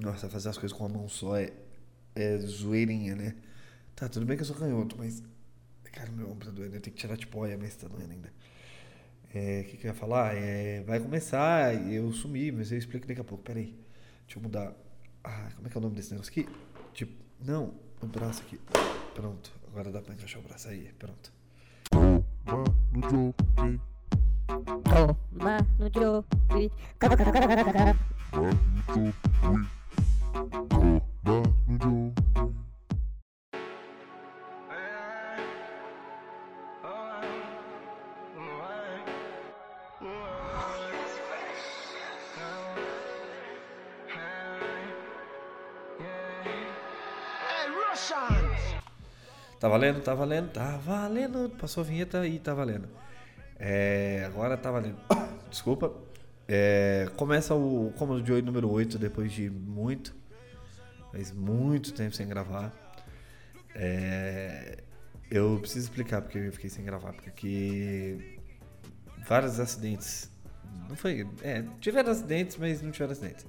[0.00, 1.52] Nossa, fazer as coisas com a mão só é,
[2.14, 3.36] é zoeirinha, né?
[3.94, 5.22] Tá, tudo bem que eu sou canhoto, mas.
[5.92, 6.76] Cara, meu ombro tá doendo.
[6.76, 8.32] Eu tenho que tirar tipo a mas tá doendo ainda.
[9.34, 10.34] É, o que, que eu ia falar?
[10.34, 13.44] É, vai começar, eu sumi, mas eu explico daqui a pouco.
[13.44, 13.78] Pera aí.
[14.24, 14.72] Deixa eu mudar.
[15.22, 16.48] Ah, como é que é o nome desse negócio aqui?
[16.94, 17.12] Tipo,
[17.44, 18.58] não, o braço aqui.
[19.14, 20.90] Pronto, agora dá pra encaixar o braço aí.
[20.98, 21.32] Pronto.
[21.90, 22.24] Toma
[22.92, 23.34] no
[26.98, 28.19] cada, cada, cada, cada.
[49.58, 50.00] Tá valendo?
[50.00, 50.52] Tá valendo?
[50.52, 51.50] Tá valendo.
[51.50, 52.88] Passou a vinheta e tá valendo.
[53.58, 54.96] É, agora tá valendo.
[55.50, 56.09] Desculpa.
[56.52, 60.12] É, começa o Cômodo de 8 número 8 depois de muito,
[61.12, 62.72] mas muito tempo sem gravar.
[63.72, 64.82] É,
[65.30, 68.40] eu preciso explicar porque eu fiquei sem gravar, porque
[69.28, 70.28] vários acidentes.
[70.88, 71.24] Não foi.
[71.40, 73.46] É, tiveram acidentes, mas não tiveram acidentes.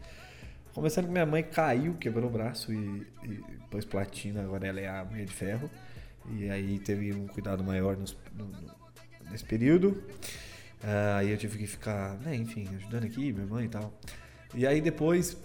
[0.72, 4.88] Começando que minha mãe caiu, quebrou o braço e, e pôs platina, agora ela é
[4.88, 5.72] a mulher de ferro.
[6.30, 8.48] E aí teve um cuidado maior nos, no,
[9.32, 10.04] nesse período.
[10.84, 13.94] Uh, aí eu tive que ficar, né, enfim, ajudando aqui, minha mãe e tal.
[14.54, 15.38] E aí depois,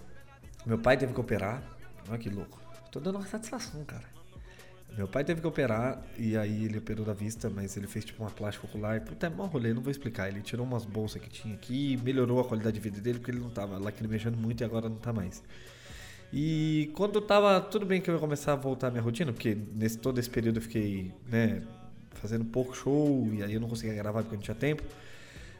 [0.65, 1.63] meu pai teve que operar.
[2.09, 2.61] Olha que louco.
[2.91, 4.17] Tô dando uma satisfação, cara.
[4.97, 8.23] Meu pai teve que operar e aí ele operou da vista, mas ele fez tipo
[8.23, 8.99] uma plástica ocular.
[9.03, 10.29] Puta, é mó rolê, não vou explicar.
[10.29, 13.41] Ele tirou umas bolsas que tinha aqui, melhorou a qualidade de vida dele, porque ele
[13.41, 13.79] não tava
[14.09, 15.43] mexendo muito e agora não tá mais.
[16.33, 17.61] E quando tava.
[17.61, 20.31] Tudo bem que eu ia começar a voltar à minha rotina, porque nesse todo esse
[20.31, 21.63] período eu fiquei, né,
[22.13, 24.83] fazendo pouco show e aí eu não conseguia gravar porque não tinha tempo.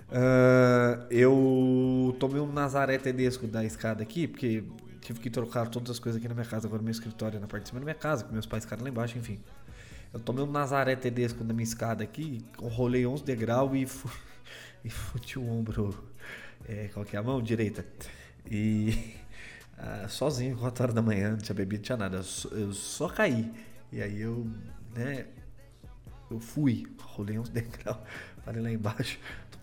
[0.09, 4.63] Uh, eu tomei um Nazaré Tedesco da escada aqui, porque
[5.01, 6.67] tive que trocar todas as coisas aqui na minha casa.
[6.67, 8.83] Agora meu escritório é na parte de cima da minha casa, com meus pais ficaram
[8.83, 9.41] lá embaixo, enfim.
[10.13, 14.11] Eu tomei um Nazaré Tedesco na minha escada aqui, rolei 11 degraus e, fu
[14.85, 15.95] e fudi o ombro.
[16.69, 17.43] É, qual que é a mão?
[17.43, 17.85] Direita.
[18.51, 19.15] E
[19.79, 22.17] uh, sozinho, 4 horas da manhã, não tinha bebido, não tinha nada.
[22.19, 23.53] Eu só, eu só caí.
[23.93, 24.47] E aí eu,
[24.95, 25.27] né,
[26.31, 27.99] eu fui, rolei uns degraus,
[28.45, 29.19] parei lá embaixo,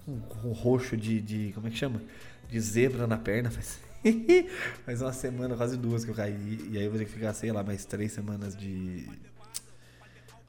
[0.05, 2.01] com roxo de, de, como é que chama?
[2.49, 3.79] De zebra na perna, faz,
[4.85, 7.33] faz uma semana, quase duas que eu caí, e aí eu vou ter que ficar,
[7.33, 9.07] sei lá, mais três semanas de,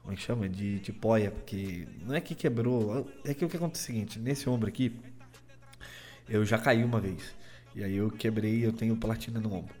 [0.01, 0.47] como é que chama?
[0.49, 4.19] De, poia, porque não é que quebrou, é que o que acontece é o seguinte,
[4.19, 4.95] nesse ombro aqui,
[6.27, 7.35] eu já caí uma vez,
[7.73, 9.75] e aí eu quebrei, eu tenho platina no ombro,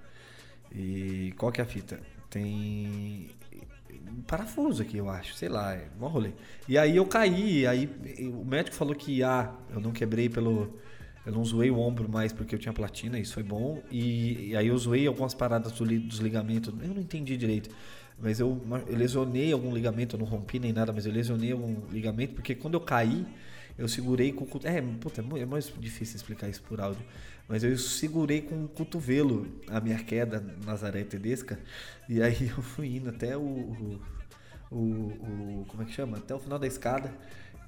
[0.71, 1.99] e qual que é a fita?
[2.29, 3.29] Tem
[4.09, 5.33] um parafuso aqui, eu acho.
[5.35, 6.31] Sei lá, é um rolê.
[6.67, 7.89] E aí eu caí, aí
[8.19, 10.79] o médico falou que ah, eu não quebrei pelo.
[11.25, 13.81] Eu não zoei o ombro mais porque eu tinha platina, isso foi bom.
[13.89, 16.73] E, e aí eu zoei algumas paradas do, dos ligamentos.
[16.81, 17.69] Eu não entendi direito.
[18.19, 21.75] Mas eu, eu lesionei algum ligamento, eu não rompi nem nada, mas eu lesionei algum
[21.91, 23.25] ligamento, porque quando eu caí,
[23.77, 27.03] eu segurei com o É, puta, é mais difícil explicar isso por áudio.
[27.47, 31.59] Mas eu segurei com o cotovelo a minha queda Nazaré Tedesca.
[32.09, 34.01] E aí eu fui indo até o, o,
[34.71, 36.17] o, o, Como é que chama?
[36.17, 37.13] Até o final da escada.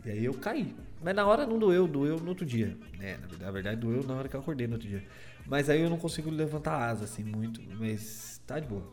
[0.03, 0.75] E aí eu caí.
[1.03, 2.75] Mas na hora não doeu, doeu no outro dia.
[2.99, 5.03] É, na verdade doeu na hora que eu acordei no outro dia.
[5.45, 7.61] Mas aí eu não consigo levantar a asa assim muito.
[7.77, 8.83] Mas tá de boa.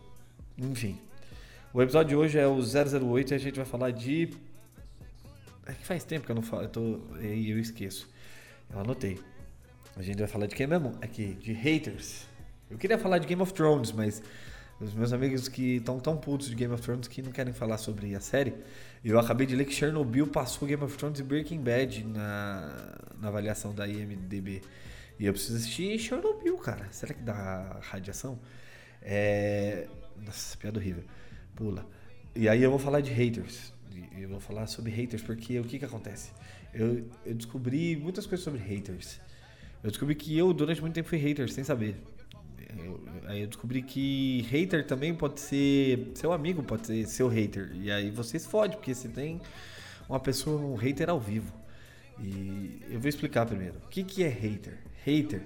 [0.58, 0.98] Enfim.
[1.72, 4.30] O episódio de hoje é o 008 e a gente vai falar de.
[5.66, 7.00] É que faz tempo que eu não falo, eu tô...
[7.16, 8.08] eu esqueço.
[8.70, 9.18] Eu anotei.
[9.96, 10.92] A gente vai falar de quem mesmo?
[11.00, 12.26] Aqui, de haters.
[12.68, 14.20] Eu queria falar de Game of Thrones, mas
[14.80, 17.78] os meus amigos que estão tão putos de Game of Thrones que não querem falar
[17.78, 18.54] sobre a série.
[19.04, 23.28] Eu acabei de ler que Chernobyl passou Game of Thrones e Breaking Bad na, na
[23.28, 24.62] avaliação da IMDB.
[25.16, 26.88] E eu preciso assistir Chernobyl, cara.
[26.90, 28.40] Será que dá radiação?
[29.00, 29.86] É.
[30.26, 31.04] Nossa, piada horrível.
[31.54, 31.86] Pula.
[32.34, 33.72] E aí eu vou falar de haters.
[34.18, 36.32] Eu vou falar sobre haters porque o que que acontece?
[36.72, 39.20] Eu, eu descobri muitas coisas sobre haters.
[39.84, 41.94] Eu descobri que eu, durante muito tempo, fui hater, sem saber.
[42.82, 47.70] Eu, aí eu descobri que hater também pode ser seu amigo, pode ser seu hater.
[47.74, 49.42] E aí você se fode, porque você tem
[50.08, 51.52] uma pessoa, um hater ao vivo.
[52.18, 53.74] E eu vou explicar primeiro.
[53.84, 54.78] O que, que é hater?
[55.04, 55.42] Hater,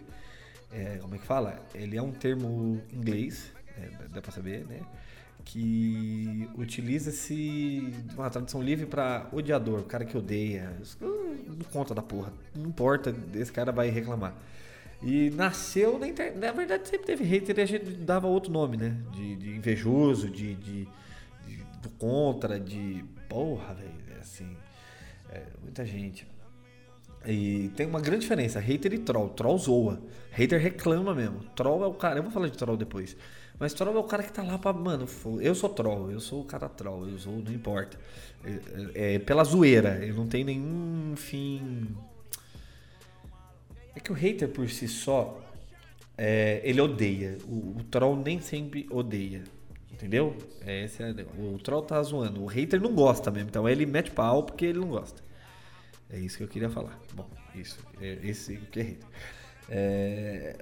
[0.70, 1.60] é, como é que fala?
[1.74, 4.82] Ele é um termo inglês, é, dá pra saber, né?
[5.48, 12.32] Que utiliza-se uma tradução livre para odiador, o cara que odeia, não conta da porra,
[12.54, 14.34] não importa, esse cara vai reclamar.
[15.02, 18.76] E nasceu na internet, na verdade sempre teve hater e a gente dava outro nome,
[18.76, 18.94] né?
[19.12, 20.88] De, de invejoso, de, de,
[21.46, 24.54] de, do contra, de porra, velho, é assim,
[25.30, 26.26] é, muita gente.
[27.26, 29.28] E tem uma grande diferença, hater e troll.
[29.30, 30.00] Troll zoa.
[30.30, 31.40] Hater reclama mesmo.
[31.56, 32.18] Troll é o cara.
[32.18, 33.16] Eu vou falar de troll depois.
[33.58, 34.72] Mas troll é o cara que tá lá pra.
[34.72, 35.06] Mano,
[35.40, 37.98] eu sou troll, eu sou o cara troll, eu sou, não importa.
[38.94, 41.88] É, é pela zoeira, eu não tenho nenhum fim.
[43.96, 45.40] É que o hater por si só,
[46.16, 47.36] é, ele odeia.
[47.44, 49.42] O, o troll nem sempre odeia.
[49.92, 50.36] Entendeu?
[50.64, 51.10] É, esse é.
[51.36, 52.44] O troll tá zoando.
[52.44, 53.48] O hater não gosta mesmo.
[53.48, 55.20] Então ele mete pau porque ele não gosta.
[56.08, 56.96] É isso que eu queria falar.
[57.12, 57.80] Bom, isso.
[58.00, 59.06] É, esse que é hater.
[59.68, 60.56] É,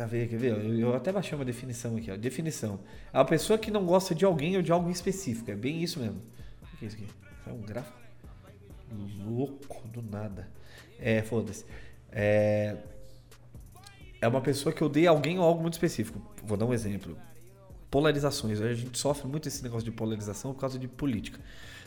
[0.00, 0.30] tá vendo?
[0.30, 0.52] Quer ver?
[0.52, 2.10] Eu, eu até baixei uma definição aqui.
[2.10, 2.16] Ó.
[2.16, 2.80] Definição.
[3.12, 5.50] É uma pessoa que não gosta de alguém ou de algo específico.
[5.50, 6.22] É bem isso mesmo.
[6.62, 7.06] O que é isso aqui?
[7.46, 7.98] É um gráfico?
[9.26, 10.48] Louco do nada.
[10.98, 11.66] É, foda-se.
[12.10, 12.76] É,
[14.20, 16.20] é uma pessoa que odeia alguém ou algo muito específico.
[16.42, 17.16] Vou dar um exemplo.
[17.90, 18.60] Polarizações.
[18.60, 21.38] A gente sofre muito esse negócio de polarização por causa de política.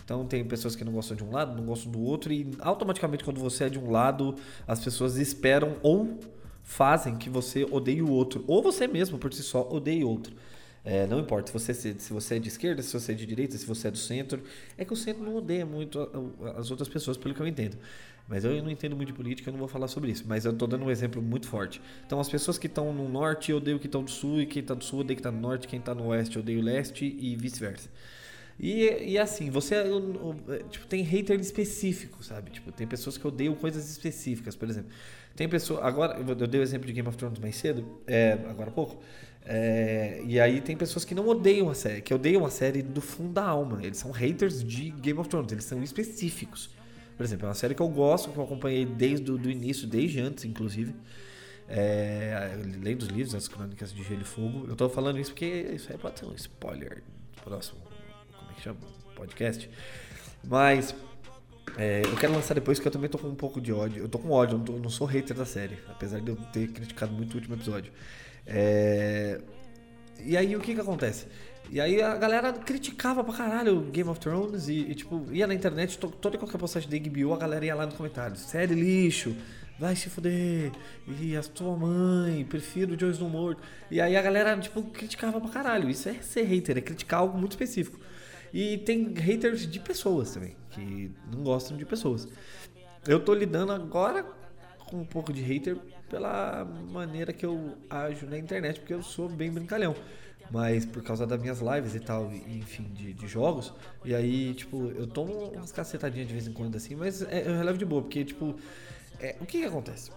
[0.06, 3.24] Então tem pessoas que não gostam de um lado, não gostam do outro, e automaticamente
[3.24, 4.36] quando você é de um lado,
[4.68, 6.20] as pessoas esperam ou
[6.64, 8.44] fazem que você odeie o outro.
[8.48, 10.36] Ou você mesmo, por si só, odeie outro.
[10.86, 13.58] É, não importa se você, se você é de esquerda, se você é de direita,
[13.58, 14.42] se você é do centro.
[14.78, 16.00] É que o centro não odeia muito
[16.58, 17.78] as outras pessoas, pelo que eu entendo.
[18.28, 20.24] Mas eu não entendo muito de política, eu não vou falar sobre isso.
[20.28, 21.82] Mas eu tô dando um exemplo muito forte.
[22.06, 24.74] Então, as pessoas que estão no norte odeiam que estão do sul, e quem tá
[24.74, 27.36] do sul odeia que tá no norte, quem tá no oeste odeia o leste, e
[27.36, 27.90] vice-versa.
[28.60, 30.36] E, e assim, você o- o-
[30.70, 32.52] tipo, tem hater específico, sabe?
[32.52, 34.92] Tipo, tem pessoas que odeiam coisas específicas, por exemplo.
[35.36, 35.84] Tem pessoa.
[35.84, 39.02] Agora, eu dei o exemplo de Game of Thrones mais cedo, é, agora há pouco.
[39.46, 43.02] É, e aí tem pessoas que não odeiam a série, que odeiam a série do
[43.02, 43.80] fundo da alma.
[43.84, 46.70] Eles são haters de Game of Thrones, eles são específicos.
[47.18, 50.20] Por exemplo, é uma série que eu gosto, que eu acompanhei desde o início, desde
[50.20, 50.96] antes, inclusive.
[51.68, 54.66] É, além dos livros, as crônicas de Gelo e Fogo.
[54.68, 57.04] Eu tô falando isso porque isso aí pode ser um spoiler
[57.36, 57.80] do próximo.
[58.38, 58.80] Como é que chama?
[59.16, 59.70] Podcast.
[60.44, 60.96] Mas
[61.78, 64.04] é, eu quero lançar depois que eu também tô com um pouco de ódio.
[64.04, 66.36] Eu tô com ódio, eu não, tô- não sou hater da série, apesar de eu
[66.52, 67.92] ter criticado muito o último episódio.
[68.46, 69.42] É,
[70.24, 71.28] e aí o que que acontece?
[71.72, 75.54] E aí a galera criticava pra caralho Game of Thrones e, e, tipo, ia na
[75.54, 78.42] internet, to- toda e qualquer postagem da HBO, a galera ia lá nos comentários.
[78.42, 79.36] Série lixo,
[79.80, 80.72] vai se fuder,
[81.22, 83.64] e a tua mãe, prefiro o Snow morto.
[83.90, 85.90] E aí a galera, tipo, criticava pra caralho.
[85.90, 87.98] Isso é ser hater, é criticar algo muito específico.
[88.54, 92.28] E tem haters de pessoas também, que não gostam de pessoas.
[93.08, 94.24] Eu tô lidando agora
[94.78, 95.76] com um pouco de hater
[96.08, 99.96] pela maneira que eu ajo na internet, porque eu sou bem brincalhão.
[100.52, 103.74] Mas por causa das minhas lives e tal, enfim, de, de jogos.
[104.06, 107.58] E aí, tipo, eu tomo umas cacetadinhas de vez em quando assim, mas é, eu
[107.58, 108.56] relevo de boa, porque, tipo,
[109.20, 110.12] é, o que que acontece?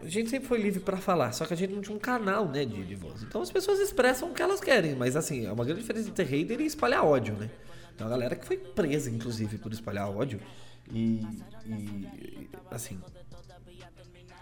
[0.00, 2.48] A gente sempre foi livre pra falar, só que a gente não tinha um canal,
[2.48, 3.22] né, de, de voz.
[3.22, 6.24] Então as pessoas expressam o que elas querem, mas assim, é uma grande diferença entre
[6.24, 7.48] hater e espalhar ódio, né?
[7.94, 10.40] Então a galera que foi presa, inclusive, por espalhar ódio
[10.90, 11.24] e,
[11.64, 13.00] e assim,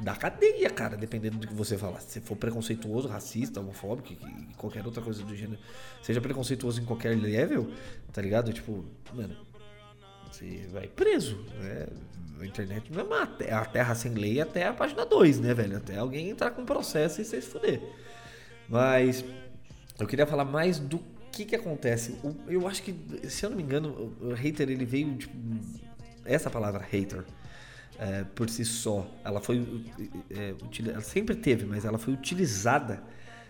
[0.00, 2.00] da cadeia, cara, dependendo do que você falar.
[2.00, 5.60] Se for preconceituoso, racista, homofóbico, e qualquer outra coisa do gênero,
[6.02, 7.70] seja preconceituoso em qualquer level,
[8.10, 8.52] tá ligado?
[8.52, 9.36] Tipo, mano,
[10.40, 11.86] você vai preso, né?
[12.40, 15.52] A internet não é uma te- a terra sem lei até a página 2, né,
[15.52, 15.76] velho?
[15.76, 17.82] Até alguém entrar com processo e você se fuder.
[18.68, 19.24] Mas
[19.98, 20.98] eu queria falar mais do
[21.30, 22.16] que que acontece.
[22.48, 22.94] Eu acho que,
[23.28, 25.34] se eu não me engano, o hater ele veio, tipo,
[26.24, 27.24] essa palavra hater,
[27.98, 29.84] é, por si só, ela foi,
[30.30, 30.54] é,
[30.88, 33.02] ela sempre teve, mas ela foi utilizada,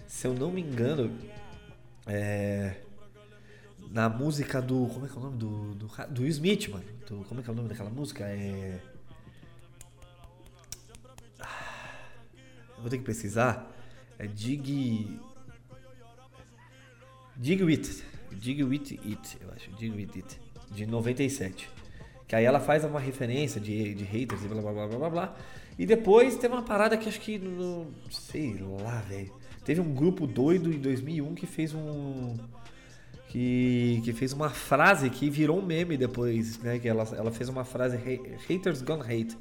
[0.09, 1.17] se eu não me engano,
[2.07, 2.75] é,
[3.91, 4.87] na música do.
[4.87, 5.75] Como é que é o nome do.
[5.75, 6.85] Do, do Will Smith, mano.
[7.09, 8.25] Do- como é que é o nome daquela música?
[8.25, 8.81] É.
[11.41, 11.47] Ah,
[12.77, 13.71] Eu vou ter que pesquisar.
[14.19, 15.19] É Dig.
[17.37, 18.03] Dig With.
[18.33, 19.71] Dig With It, eu acho.
[19.73, 20.41] Dig With It.
[20.71, 21.69] De 97.
[22.29, 25.37] Que aí ela faz uma referência de, de haters e blá blá blá blá blá.
[25.79, 27.39] E depois teve uma parada que acho que.
[27.39, 29.33] No, sei lá, velho.
[29.65, 32.37] Teve um grupo doido em 2001 que fez um
[33.31, 36.81] que, que fez uma frase que virou um meme depois, né?
[36.81, 39.39] Que ela, ela fez uma frase "Ha- haters gonna hate.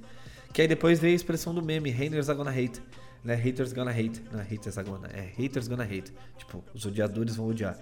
[0.53, 2.79] Que aí depois veio a expressão do meme, haters are gonna hate.
[3.23, 3.33] Né?
[3.33, 4.21] Haters gonna hate.
[4.31, 6.13] Não é haters are gonna, é haters gonna hate.
[6.37, 7.79] Tipo, os odiadores vão odiar.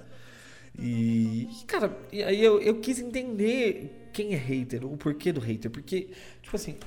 [0.79, 5.69] E, cara, aí eu, eu quis entender quem é hater, o porquê do hater.
[5.69, 6.07] Porque,
[6.41, 6.77] tipo assim,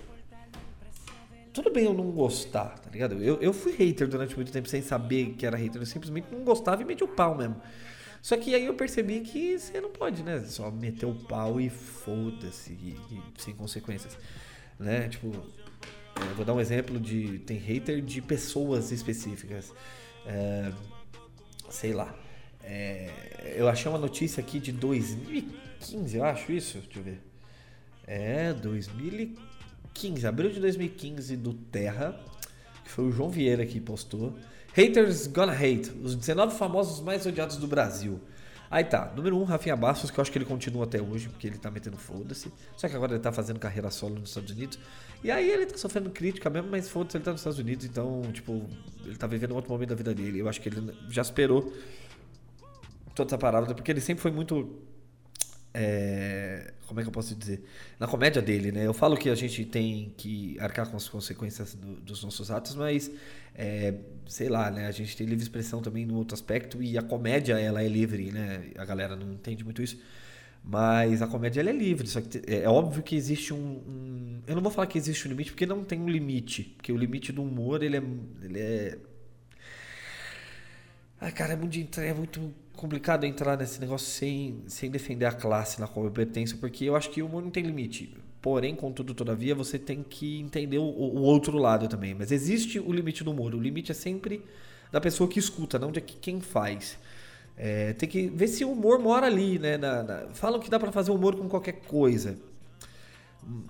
[1.53, 3.23] tudo bem eu não gostar, tá ligado?
[3.23, 5.83] Eu, eu fui hater durante muito tempo sem saber que era hater.
[5.83, 7.57] Eu simplesmente não gostava e meti o pau mesmo.
[8.23, 10.41] Só que aí eu percebi que você não pode, né?
[10.41, 12.77] Só meter o pau e foda-se,
[13.39, 14.17] sem consequências.
[14.79, 15.09] Né?
[15.09, 15.33] Tipo,
[16.17, 17.39] é, vou dar um exemplo de.
[17.41, 19.73] Tem hater de pessoas específicas.
[20.27, 20.73] É,
[21.71, 22.15] sei lá.
[22.63, 26.79] É, eu achei uma notícia aqui de 2015, eu acho isso.
[26.79, 27.21] Deixa eu ver.
[28.07, 29.51] É, 2015.
[30.01, 32.19] 2015, abril de 2015, do Terra,
[32.85, 34.37] que foi o João Vieira que postou.
[34.75, 38.21] Haters Gonna Hate, os 19 famosos mais odiados do Brasil.
[38.71, 41.29] Aí tá, número 1, um, Rafinha Bastos, que eu acho que ele continua até hoje,
[41.29, 42.53] porque ele tá metendo foda-se.
[42.77, 44.79] Só que agora ele tá fazendo carreira solo nos Estados Unidos.
[45.25, 48.23] E aí ele tá sofrendo crítica mesmo, mas foda-se, ele tá nos Estados Unidos, então,
[48.33, 48.65] tipo,
[49.05, 50.39] ele tá vivendo outro momento da vida dele.
[50.39, 51.73] Eu acho que ele já esperou
[53.13, 54.79] toda essa parada, porque ele sempre foi muito
[55.73, 57.65] é, como é que eu posso dizer?
[57.99, 58.87] Na comédia dele, né?
[58.87, 62.75] Eu falo que a gente tem que arcar com as consequências do, dos nossos atos,
[62.75, 63.11] mas
[63.55, 63.95] é,
[64.27, 64.87] sei lá, né?
[64.87, 68.33] A gente tem livre expressão também no outro aspecto e a comédia ela é livre,
[68.33, 68.73] né?
[68.77, 70.01] A galera não entende muito isso.
[70.63, 74.43] Mas a comédia ela é livre, só que é, é óbvio que existe um, um,
[74.47, 76.75] Eu não vou falar que existe um limite, porque não tem um limite.
[76.77, 78.03] Porque o limite do humor, ele é.
[78.43, 78.99] Ele é...
[81.35, 85.87] Cara, é muito, é muito complicado entrar nesse negócio sem, sem defender a classe na
[85.87, 88.17] qual eu pertenço, porque eu acho que o humor não tem limite.
[88.41, 92.15] Porém, contudo, todavia, você tem que entender o, o outro lado também.
[92.15, 93.55] Mas existe o limite do humor.
[93.55, 94.43] O limite é sempre
[94.91, 96.99] da pessoa que escuta, não de quem faz.
[97.55, 99.77] É, tem que ver se o humor mora ali, né?
[99.77, 102.39] Na, na, falam que dá para fazer humor com qualquer coisa.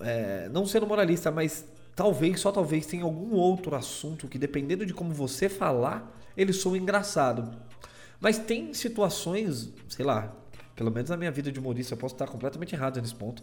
[0.03, 1.65] É, não sendo moralista, mas
[1.97, 6.79] talvez, só talvez, tenha algum outro assunto que, dependendo de como você falar, ele soa
[6.79, 7.51] engraçado.
[8.21, 10.37] Mas tem situações, sei lá,
[10.77, 13.43] pelo menos na minha vida de humorista, eu posso estar completamente errado nesse ponto.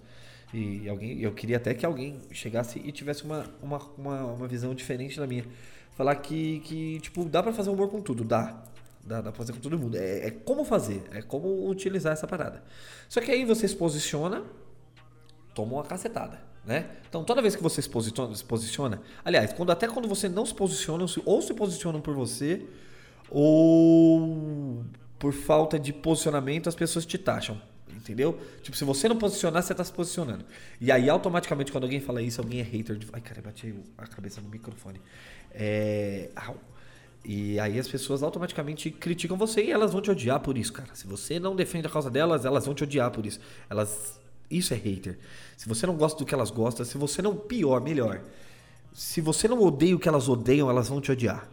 [0.53, 4.73] E alguém, eu queria até que alguém chegasse e tivesse uma, uma, uma, uma visão
[4.73, 5.45] diferente da minha.
[5.95, 8.63] Falar que, que tipo, dá para fazer humor com tudo, dá.
[9.03, 9.97] Dá, dá pra fazer com todo mundo.
[9.97, 12.63] É, é como fazer, é como utilizar essa parada.
[13.09, 14.43] Só que aí você se posiciona,
[15.55, 16.39] toma uma cacetada.
[16.65, 16.89] Né?
[17.07, 20.45] Então toda vez que você se posiciona, se posiciona aliás, quando, até quando você não
[20.45, 22.67] se posiciona, ou se posicionam por você,
[23.29, 24.83] ou
[25.19, 27.59] por falta de posicionamento as pessoas te taxam.
[27.95, 28.39] Entendeu?
[28.61, 30.45] Tipo, se você não posicionar, você tá se posicionando.
[30.79, 33.07] E aí, automaticamente, quando alguém fala isso, alguém é hater de.
[33.11, 35.01] Ai, cara, bati a cabeça no microfone.
[35.51, 36.29] É.
[37.25, 40.89] E aí as pessoas automaticamente criticam você e elas vão te odiar por isso, cara.
[40.93, 43.39] Se você não defende a causa delas, elas vão te odiar por isso.
[43.69, 44.19] Elas.
[44.49, 45.17] Isso é hater.
[45.57, 47.35] Se você não gosta do que elas gostam, se você não.
[47.35, 48.21] Pior, melhor.
[48.93, 51.49] Se você não odeia o que elas odeiam, elas vão te odiar.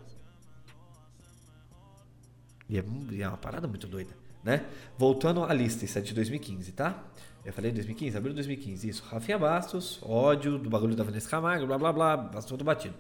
[2.75, 4.11] E é, é uma parada muito doida,
[4.43, 4.65] né?
[4.99, 7.05] Voltando à lista, isso é de 2015, tá?
[7.45, 9.05] Eu falei 2015, abril de 2015, isso.
[9.05, 12.95] Rafinha Bastos, ódio do bagulho da Vanessa Camargo, blá blá blá, bastou do batido.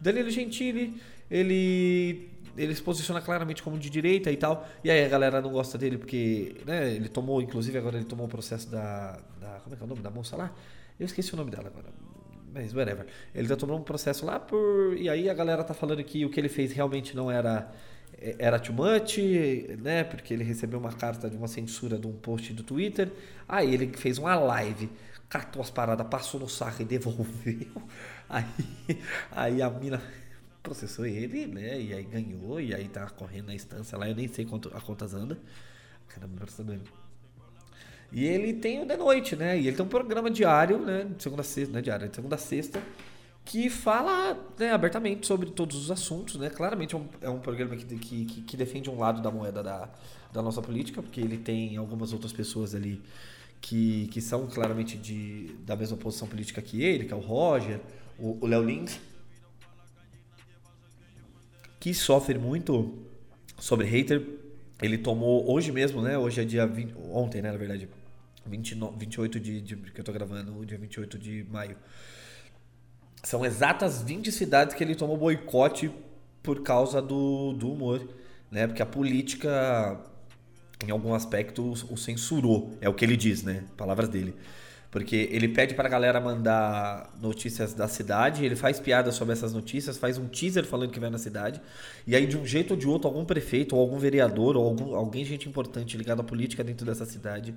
[0.00, 4.66] Danilo Gentili, ele ele se posiciona claramente como de direita e tal.
[4.82, 8.26] E aí a galera não gosta dele porque, né, ele tomou, inclusive agora ele tomou
[8.26, 10.52] o processo da, da como é que é o nome da moça lá?
[10.98, 11.88] Eu esqueci o nome dela agora.
[12.54, 13.06] Mas whatever.
[13.34, 16.30] Ele já tomou um processo lá por e aí a galera tá falando que o
[16.30, 17.70] que ele fez realmente não era
[18.18, 19.18] era too much,
[19.78, 20.04] né?
[20.04, 23.12] Porque ele recebeu uma carta de uma censura de um post do Twitter.
[23.46, 24.90] Aí ele fez uma live,
[25.28, 27.66] catou as paradas, passou no saco e devolveu.
[28.28, 28.44] Aí,
[29.30, 30.02] aí a mina
[30.60, 31.80] processou ele, né?
[31.80, 34.80] E aí ganhou, e aí tá correndo na instância lá, eu nem sei quanto a
[34.80, 35.38] contas anda.
[36.08, 36.80] Caramba, processador.
[38.10, 39.56] E ele tem o de noite, né?
[39.56, 41.04] E ele tem um programa diário, né?
[41.04, 41.80] De segunda a sexta, né?
[41.80, 42.82] Diário, de segunda a sexta
[43.46, 46.34] que fala né, abertamente sobre todos os assuntos.
[46.34, 46.50] Né?
[46.50, 49.88] Claramente é um, é um programa que, que, que, defende um lado da moeda da,
[50.32, 53.00] da nossa política, porque ele tem algumas outras pessoas ali
[53.60, 57.80] que, que são claramente de, da mesma posição política que ele, que é o Roger,
[58.18, 58.98] o Léo Lins,
[61.78, 62.98] que sofre muito
[63.60, 64.26] sobre hater.
[64.82, 66.18] Ele tomou hoje mesmo, né?
[66.18, 67.88] Hoje é dia 20, ontem, né, na verdade.
[68.44, 71.76] 29, 28 de, de que eu tô gravando, dia 28 de maio.
[73.26, 75.90] São exatas 20 cidades que ele tomou boicote
[76.44, 78.08] por causa do, do humor,
[78.52, 78.68] né?
[78.68, 80.00] Porque a política,
[80.86, 82.78] em algum aspecto, o censurou.
[82.80, 83.64] É o que ele diz, né?
[83.76, 84.32] Palavras dele.
[84.92, 89.52] Porque ele pede para a galera mandar notícias da cidade, ele faz piada sobre essas
[89.52, 91.60] notícias, faz um teaser falando que vai na cidade,
[92.06, 94.94] e aí de um jeito ou de outro, algum prefeito, ou algum vereador, ou algum,
[94.94, 97.52] alguém, gente importante ligado à política dentro dessa cidade.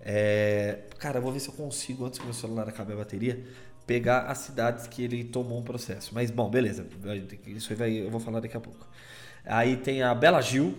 [0.00, 0.78] É...
[0.98, 3.44] Cara, eu vou ver se eu consigo, antes que meu celular acabe a bateria,
[3.86, 6.14] pegar as cidades que ele tomou um processo.
[6.14, 6.86] Mas, bom, beleza.
[7.46, 8.86] Isso vai, eu vou falar daqui a pouco.
[9.44, 10.74] Aí tem a Bela Gil,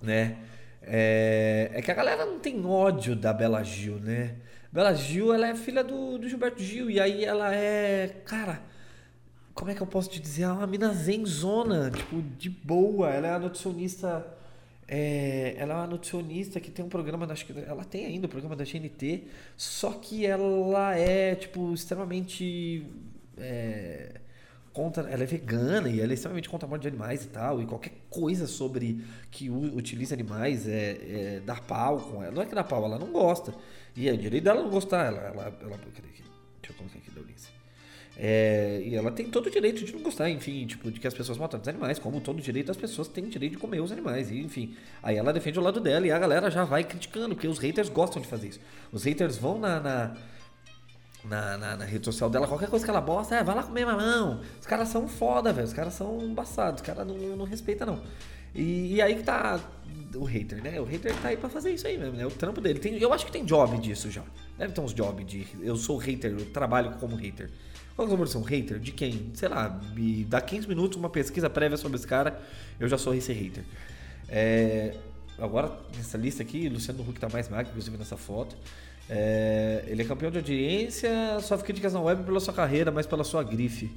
[0.00, 0.36] né?
[0.82, 4.36] É, é que a galera não tem ódio da Bela Gil, né?
[4.70, 6.90] Bela Gil, ela é filha do, do Gilberto Gil.
[6.90, 8.20] E aí ela é.
[8.24, 8.62] Cara,
[9.52, 10.42] como é que eu posso te dizer?
[10.42, 13.10] Ela é uma mina zenzona, tipo, de boa.
[13.10, 14.24] Ela é a nutricionista
[14.88, 18.28] é, ela é uma nutricionista que tem um programa, acho que ela tem ainda o
[18.28, 19.24] um programa da GNT,
[19.56, 22.86] só que ela é, tipo, extremamente
[23.36, 24.20] é,
[24.72, 27.60] contra, ela é vegana e ela é extremamente contra a morte de animais e tal,
[27.60, 30.90] e qualquer coisa sobre que utiliza animais é,
[31.36, 32.32] é dar pau com ela.
[32.32, 33.54] Não é que dá pau, ela não gosta.
[33.96, 35.78] E é direito dela não gostar, ela, ela, ela?
[35.78, 37.55] Deixa eu colocar aqui da Ulisses.
[38.18, 41.12] É, e ela tem todo o direito de não gostar, enfim, tipo, de que as
[41.12, 44.30] pessoas matam os animais, como todo direito as pessoas têm direito de comer os animais,
[44.30, 44.74] e, enfim.
[45.02, 47.90] Aí ela defende o lado dela e a galera já vai criticando, porque os haters
[47.90, 48.60] gostam de fazer isso.
[48.90, 50.16] Os haters vão na, na
[51.24, 53.84] na, na, na, rede social dela, qualquer coisa que ela posta, é, vai lá comer
[53.84, 54.40] mamão.
[54.60, 55.66] Os caras são foda, velho.
[55.66, 58.02] Os caras são embaçados, os caras não, não respeitam, não.
[58.54, 59.60] E, e, aí que tá
[60.14, 60.80] o hater, né?
[60.80, 62.24] O hater tá aí pra fazer isso aí mesmo, né?
[62.24, 62.78] O trampo dele.
[62.78, 64.22] Tem, eu acho que tem job disso já.
[64.56, 65.46] Deve ter uns job de.
[65.60, 67.50] Eu sou hater, eu trabalho como hater.
[67.96, 68.42] Qual é versão?
[68.42, 68.78] Hater?
[68.78, 69.30] De quem?
[69.32, 72.38] Sei lá, me dá 15 minutos, uma pesquisa prévia sobre esse cara,
[72.78, 73.64] eu já sou esse hater.
[74.28, 74.94] É,
[75.38, 78.54] agora, nessa lista aqui, Luciano Huck tá mais magro, inclusive nessa foto.
[79.08, 83.24] É, ele é campeão de audiência, sofre críticas na web pela sua carreira, mas pela
[83.24, 83.90] sua grife.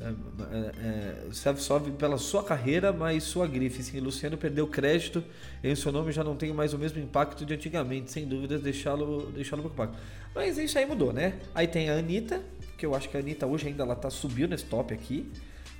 [0.00, 3.80] É, é, é sofre pela sua carreira, mas sua grife.
[3.80, 5.22] Sim, Luciano perdeu crédito
[5.62, 9.30] em seu nome já não tem mais o mesmo impacto de antigamente, sem dúvidas, deixá-lo
[9.30, 9.92] deixá preocupado.
[10.34, 11.34] Mas isso aí mudou, né?
[11.54, 12.42] Aí tem a Anitta,
[12.84, 15.26] que eu acho que a Anitta hoje ainda ela tá subindo nesse top aqui,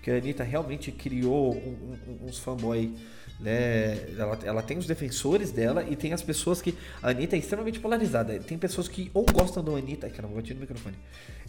[0.02, 2.94] que a Anitta realmente criou um, um, uns fanboy
[3.40, 3.98] né?
[4.16, 6.74] Ela, ela tem os defensores dela e tem as pessoas que.
[7.02, 8.38] A Anitta é extremamente polarizada.
[8.38, 10.08] Tem pessoas que ou gostam da Anitta.
[10.08, 10.96] Caramba, bati no microfone.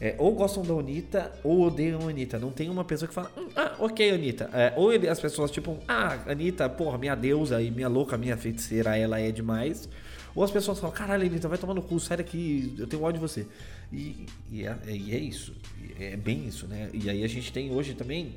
[0.01, 2.39] É, ou gostam da Anitta ou odeiam a Anitta.
[2.39, 4.49] Não tem uma pessoa que fala, hum, ah, ok, Anitta.
[4.51, 8.35] É, ou ele, as pessoas, tipo, ah, Anitta, porra, minha deusa e minha louca, minha
[8.35, 9.87] feiticeira, ela é demais.
[10.33, 13.21] Ou as pessoas falam, caralho, Anitta, vai tomar no cu, sai daqui, eu tenho ódio
[13.21, 13.47] de você.
[13.91, 15.55] E, e, é, e é isso.
[15.99, 16.89] É bem isso, né?
[16.93, 18.33] E aí a gente tem hoje também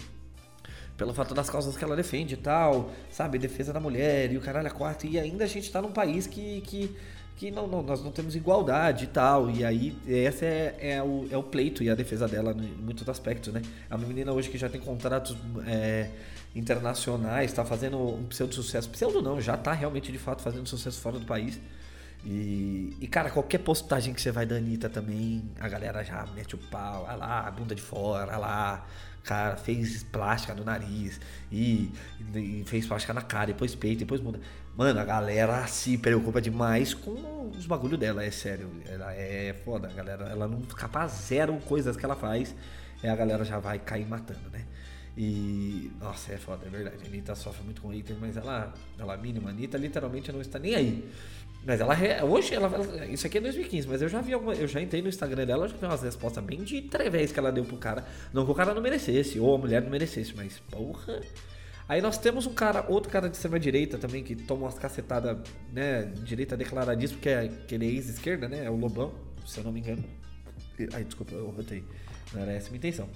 [0.96, 3.38] pelo fato das causas que ela defende e tal, sabe?
[3.38, 5.06] Defesa da mulher e o caralho a quarto.
[5.06, 6.94] E ainda a gente tá num país que, que,
[7.36, 9.48] que não, não, nós não temos igualdade e tal.
[9.48, 13.08] E aí, esse é, é, o, é o pleito e a defesa dela em muitos
[13.08, 13.62] aspectos, né?
[13.88, 15.36] É uma menina hoje que já tem contratos
[15.68, 16.10] é,
[16.54, 18.90] internacionais, tá fazendo um pseudo sucesso.
[18.90, 21.60] Pseudo não, já tá realmente de fato fazendo sucesso fora do país.
[22.24, 26.54] E, e, cara, qualquer postagem que você vai da Anitta também, a galera já mete
[26.54, 28.86] o pau, olha lá, bunda de fora, olha lá,
[29.28, 31.20] cara fez plástica no nariz
[31.52, 31.92] e,
[32.34, 34.40] e, fez plástica na cara, depois peito, depois muda.
[34.74, 38.70] Mano, a galera se preocupa demais com os bagulho dela, é sério.
[38.86, 42.54] Ela é foda, a galera, ela não capaz zero coisas que ela faz,
[43.02, 44.64] e a galera já vai cair matando, né?
[45.16, 45.90] E.
[46.00, 46.98] Nossa, é foda, é verdade.
[47.02, 49.48] A Anitta sofre muito com hater, mas ela, ela mínima.
[49.48, 51.10] A Anitta literalmente não está nem aí.
[51.64, 51.94] Mas ela
[52.24, 52.70] hoje ela,
[53.06, 55.68] isso aqui é 2015, mas eu já vi alguma, eu já entrei no Instagram dela,
[55.68, 58.54] já vi umas respostas bem de trevés que ela deu pro cara, não que o
[58.54, 61.20] cara não merecesse ou a mulher não merecesse, mas porra.
[61.88, 65.38] Aí nós temos um cara, outro cara de extrema direita também que toma umas cacetadas,
[65.72, 68.64] né, direita declaradíssima, que é que ele é ex-esquerda, né?
[68.64, 69.12] É o Lobão,
[69.46, 70.04] se eu não me engano.
[70.92, 71.82] Ai, desculpa, eu rotei.
[72.34, 73.08] Não era essa a minha intenção.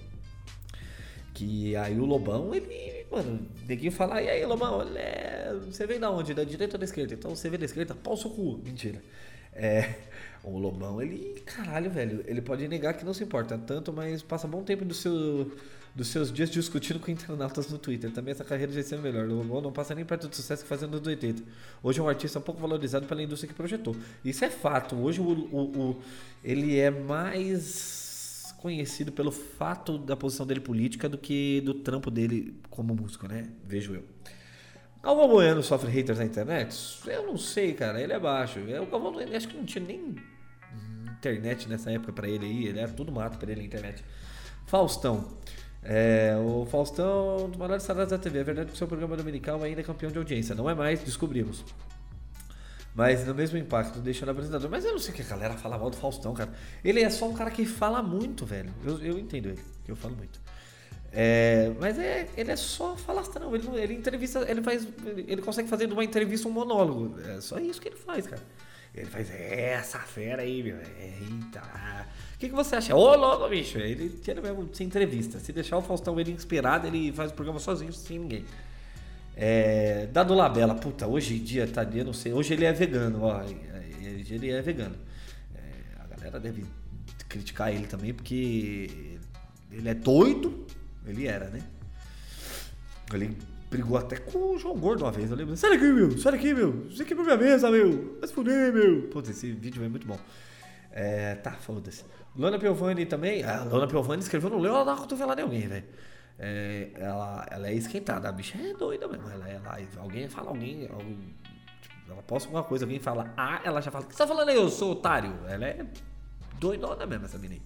[1.35, 6.11] Que aí o Lobão, ele, mano, neguinho fala, e aí, Lobão, é, você vem da
[6.11, 6.35] onde?
[6.35, 7.15] Da direita ou da esquerda?
[7.15, 8.61] Então você vem da esquerda, pau seu cu.
[8.63, 9.03] Mentira.
[9.55, 9.95] É,
[10.45, 14.47] o Lobão, ele, caralho, velho, ele pode negar que não se importa tanto, mas passa
[14.47, 15.51] bom tempo do seu,
[15.95, 18.11] dos seus dias discutindo com internautas no Twitter.
[18.11, 19.27] Também essa carreira já ser melhor.
[19.27, 21.43] O Lobão não passa nem perto do sucesso que fazendo do 80.
[21.83, 23.97] Hoje é um artista pouco valorizado pela indústria que projetou.
[24.23, 24.97] Isso é fato.
[24.97, 26.03] Hoje o, o, o
[26.45, 28.02] ele é mais
[28.63, 33.49] conhecido pelo fato da posição dele política do que do trampo dele como músico, né?
[33.65, 34.05] Vejo eu.
[35.03, 37.01] Galvão Bueno sofre haters na internet?
[37.05, 38.01] Eu não sei, cara.
[38.01, 38.61] Ele é baixo.
[38.69, 40.15] É, o Galvão acho que não tinha nem
[41.19, 42.67] internet nessa época para ele aí.
[42.67, 44.05] Ele era tudo mato para ele na internet.
[44.65, 45.29] Faustão.
[45.83, 48.39] É, o Faustão, dos maiores salários da TV.
[48.39, 50.55] É verdade que o seu programa dominical ainda é campeão de audiência.
[50.55, 51.65] Não é mais, descobrimos.
[52.95, 54.71] Mas no mesmo impacto, deixando o apresentador.
[54.71, 56.53] Mas eu não sei o que a galera fala mal do Faustão, cara.
[56.85, 58.71] Ele é só um cara que fala muito, velho.
[58.85, 60.41] Eu, eu entendo ele, eu falo muito.
[61.15, 63.55] É, mas é, ele é só falastrão.
[63.55, 64.87] Ele, ele entrevista, ele faz.
[65.27, 67.19] Ele consegue fazer de uma entrevista um monólogo.
[67.21, 68.43] É só isso que ele faz, cara.
[68.95, 70.77] Ele faz, é, essa fera aí, meu.
[70.77, 71.63] Eita.
[72.35, 72.95] O que, que você acha?
[72.95, 73.79] Ô, louco, bicho.
[73.79, 75.39] Ele tira mesmo sem entrevista.
[75.39, 78.45] Se deixar o Faustão ele inspirado, ele faz o programa sozinho, sem ninguém.
[79.35, 83.23] É, Dado Labella, puta, hoje em dia, tá, eu não sei, hoje ele é vegano,
[83.23, 84.95] ó, ele é vegano.
[85.55, 86.65] É, a galera deve
[87.29, 89.19] criticar ele também, porque
[89.71, 90.67] ele é doido,
[91.07, 91.63] ele era, né?
[93.13, 93.37] Ele
[93.71, 95.57] brigou até com o João Gordo uma vez, eu lembro.
[95.57, 99.09] Sai daqui, meu, sai daqui, meu, você quebrou minha mesa, meu, vai se fuder, meu.
[99.09, 100.19] Putz, esse vídeo é muito bom.
[100.91, 102.05] É, tá, foda-se.
[102.37, 105.67] Lona Piovani também, a Lona Piovani escreveu no Leu, ela dá uma cotovelada em alguém,
[105.69, 105.85] velho
[106.39, 108.29] é, ela, ela é esquentada.
[108.29, 109.29] A bicha é doida mesmo.
[109.29, 110.89] Ela, ela, alguém fala alguém.
[110.91, 111.35] alguém
[111.81, 114.27] tipo, ela posta alguma coisa, alguém fala ah, ela já fala: O que você tá
[114.27, 114.57] falando aí?
[114.57, 115.35] Eu sou otário.
[115.49, 115.87] Ela é
[116.59, 117.63] doidona mesmo, essa menina.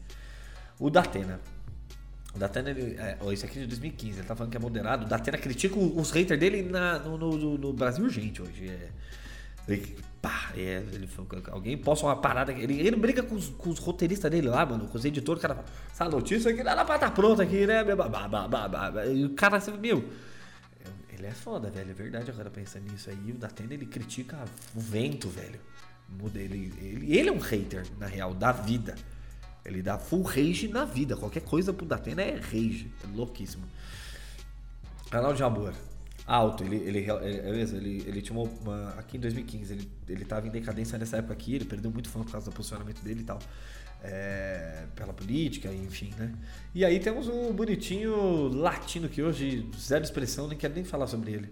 [0.78, 1.40] O Datena.
[2.34, 5.06] O Datena, ele, é, esse aqui é de 2015, ele tá falando que é moderado.
[5.06, 8.68] O Datena critica os haters dele na, no, no, no, Brasil urgente hoje.
[8.68, 8.90] É,
[10.20, 11.08] pá, é, ele
[11.50, 12.52] alguém posta uma parada.
[12.52, 15.38] Ele, ele briga com os, com os roteiristas dele lá, mano, com os editores.
[15.38, 17.84] O cara fala, essa notícia aqui dá pra tá pronta aqui, né?
[19.10, 20.08] E o cara, meu.
[21.12, 21.90] Ele é foda, velho.
[21.90, 23.32] É verdade agora pensando nisso aí.
[23.32, 24.36] O Datena ele critica
[24.74, 25.58] o vento, velho.
[26.34, 28.94] Ele, ele, ele é um hater, na real, da vida.
[29.64, 31.16] Ele dá full rage na vida.
[31.16, 32.92] Qualquer coisa pro Datena é rage.
[33.02, 33.64] É louquíssimo.
[35.10, 35.74] Canal de amor.
[36.26, 40.50] Alto, ele, ele, ele, ele, ele tinha uma, Aqui em 2015, ele, ele tava em
[40.50, 43.38] decadência nessa época aqui, ele perdeu muito fã por causa do posicionamento dele e tal.
[44.02, 46.32] É, pela política, enfim, né?
[46.74, 51.32] E aí temos um bonitinho latino que hoje, zero expressão, nem quero nem falar sobre
[51.32, 51.48] ele.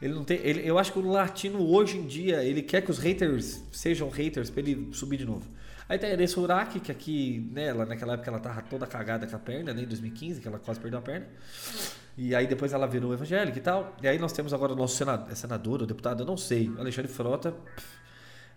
[0.00, 0.38] Ele não tem.
[0.42, 4.08] Ele, eu acho que o latino hoje em dia, ele quer que os haters sejam
[4.08, 5.46] haters pra ele subir de novo.
[5.88, 9.26] Aí tem a Eressa Uraki, que aqui, né, ela, naquela época ela tava toda cagada
[9.26, 11.26] com a perna, né, em 2015, que ela quase perdeu a perna.
[12.22, 13.96] E aí depois ela virou evangélica e tal.
[14.02, 16.70] E aí nós temos agora o nosso senador, é senador, o deputado, eu não sei,
[16.78, 17.54] Alexandre Frota.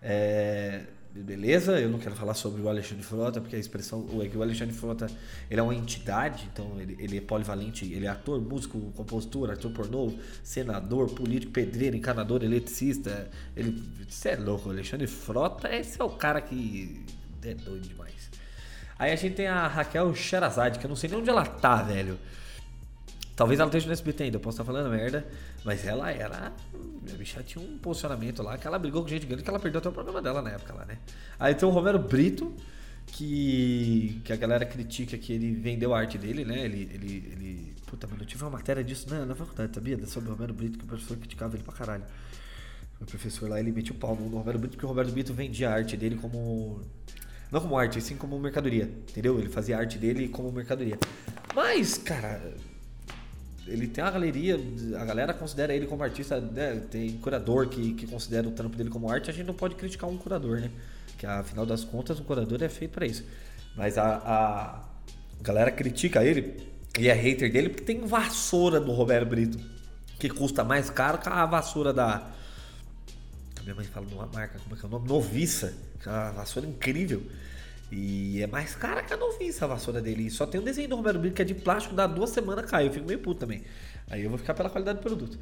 [0.01, 0.81] É,
[1.15, 4.41] beleza, eu não quero falar sobre o Alexandre Frota, porque a expressão é que o
[4.41, 5.07] Alexandre Frota
[5.49, 9.71] ele é uma entidade, então ele, ele é polivalente, ele é ator, músico, compositor, ator
[9.71, 10.11] pornô,
[10.43, 13.29] senador, político, pedreiro, encanador, eletricista.
[13.55, 17.01] Ele, você é louco, Alexandre Frota, esse é o cara que
[17.41, 18.29] é doido demais.
[18.99, 21.81] Aí a gente tem a Raquel Sherazade, que eu não sei nem onde ela tá,
[21.81, 22.19] velho.
[23.35, 25.25] Talvez ela esteja no SBT ainda, eu posso estar falando merda,
[25.65, 26.51] mas ela era.
[27.11, 29.79] A bicha tinha um posicionamento lá que ela brigou com gente grande que ela perdeu
[29.79, 30.99] até o programa dela na época lá, né?
[31.39, 32.53] Aí tem o Romero Brito,
[33.07, 36.63] que, que a galera critica que ele vendeu a arte dele, né?
[36.63, 36.89] Ele.
[36.93, 40.05] ele, ele puta, mano, eu tive uma matéria disso na, na faculdade, sabia?
[40.05, 42.03] Sobre o Romero Brito, que o professor criticava ele pra caralho.
[43.01, 45.69] O professor lá, ele metia o pau no Romero Brito, porque o Romero Brito vendia
[45.69, 46.81] a arte dele como.
[47.51, 49.37] Não como arte, sim como mercadoria, entendeu?
[49.37, 50.97] Ele fazia a arte dele como mercadoria.
[51.53, 52.41] Mas, cara,
[53.67, 54.59] ele tem uma galeria,
[54.99, 56.81] a galera considera ele como artista, né?
[56.91, 60.09] Tem curador que, que considera o trampo dele como arte, a gente não pode criticar
[60.09, 60.69] um curador, né?
[61.17, 63.23] Que afinal das contas, um curador é feito para isso.
[63.75, 64.83] Mas a, a
[65.41, 69.59] galera critica ele e é hater dele porque tem vassoura do Roberto Brito,
[70.19, 72.29] que custa mais caro que a vassoura da.
[73.59, 75.07] A minha mãe fala numa marca, como é que é o nome?
[75.07, 77.23] Noviça, que é uma vassoura incrível.
[77.91, 80.27] E é mais cara que a noviça a vassoura dele.
[80.27, 82.69] E só tem um desenho do Romero Brito que é de plástico, dá duas semanas
[82.69, 82.87] cai.
[82.87, 83.63] Eu fico meio puto também.
[84.09, 85.37] Aí eu vou ficar pela qualidade do produto.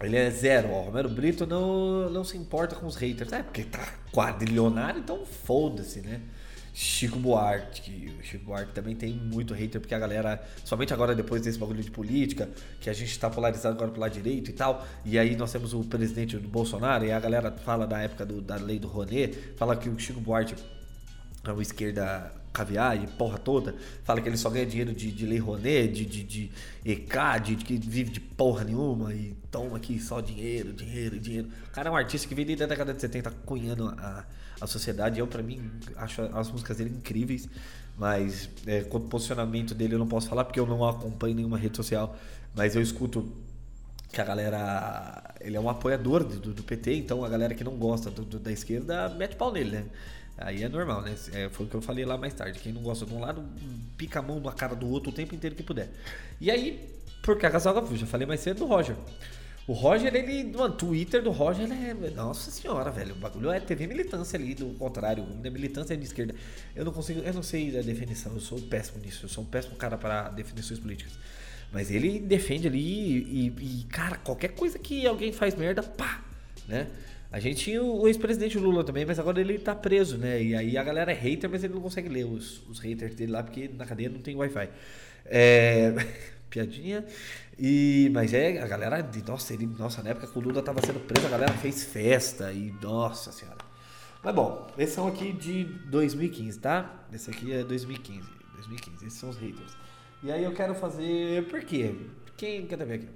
[0.00, 0.82] Ele é zero, ó.
[0.82, 3.32] O Romero Brito não, não se importa com os haters.
[3.32, 6.20] É, porque tá quadrilionário, então foda-se, né?
[6.74, 8.12] Chico Buarque.
[8.18, 11.82] O Chico Buarque também tem muito hater, porque a galera, somente agora depois desse bagulho
[11.82, 12.48] de política,
[12.80, 15.74] que a gente tá polarizado agora pro lado direito e tal, e aí nós temos
[15.74, 19.28] o presidente do Bolsonaro, e a galera fala da época do, da lei do Ronê,
[19.56, 20.54] fala que o Chico Buarque
[21.44, 23.74] a esquerda caviar e porra toda,
[24.04, 26.50] fala que ele só ganha dinheiro de, de Lei Rouanet, de, de, de
[26.84, 31.48] EK, de, que vive de porra nenhuma e toma aqui só dinheiro, dinheiro, dinheiro.
[31.68, 34.24] O cara é um artista que vem desde a década de 70 cunhando a,
[34.60, 35.18] a sociedade.
[35.18, 37.48] Eu, para mim, acho as músicas dele incríveis,
[37.96, 41.76] mas é, quanto posicionamento dele eu não posso falar porque eu não acompanho nenhuma rede
[41.76, 42.16] social,
[42.54, 43.32] mas eu escuto
[44.12, 45.34] que a galera.
[45.40, 48.38] Ele é um apoiador do, do PT, então a galera que não gosta do, do,
[48.38, 49.84] da esquerda mete pau nele, né?
[50.44, 51.14] Aí é normal, né?
[51.32, 52.58] É, foi o que eu falei lá mais tarde.
[52.58, 53.44] Quem não gosta de um lado,
[53.96, 55.90] pica a mão na cara do outro o tempo inteiro que puder.
[56.40, 56.88] E aí,
[57.22, 58.96] por que a eu já falei mais cedo do Roger.
[59.66, 60.56] O Roger, ele.
[60.56, 61.94] Mano, Twitter do Roger é.
[62.10, 63.14] Nossa senhora, velho.
[63.14, 65.24] O bagulho é TV militância ali, do contrário.
[65.24, 66.34] A militância é de esquerda.
[66.74, 67.20] Eu não consigo.
[67.20, 68.32] Eu não sei a definição.
[68.34, 69.24] Eu sou péssimo nisso.
[69.24, 71.12] Eu sou um péssimo cara para definições políticas.
[71.72, 76.22] Mas ele defende ali e, e, cara, qualquer coisa que alguém faz merda, pá,
[76.68, 76.88] né?
[77.32, 80.42] A gente tinha o ex-presidente Lula também, mas agora ele tá preso, né?
[80.42, 83.32] E aí a galera é hater, mas ele não consegue ler os, os haters dele
[83.32, 84.68] lá, porque na cadeia não tem Wi-Fi.
[85.24, 85.94] É...
[86.50, 87.06] Piadinha.
[87.58, 91.00] E, mas é, a galera, nossa, ele, nossa, na época que o Lula tava sendo
[91.00, 93.64] preso, a galera fez festa e, nossa senhora.
[94.22, 97.06] Mas bom, esses são aqui de 2015, tá?
[97.10, 99.74] Esse aqui é 2015, 2015, esses são os haters.
[100.22, 101.94] E aí eu quero fazer, por quê?
[102.36, 103.08] Quem quer ver aqui?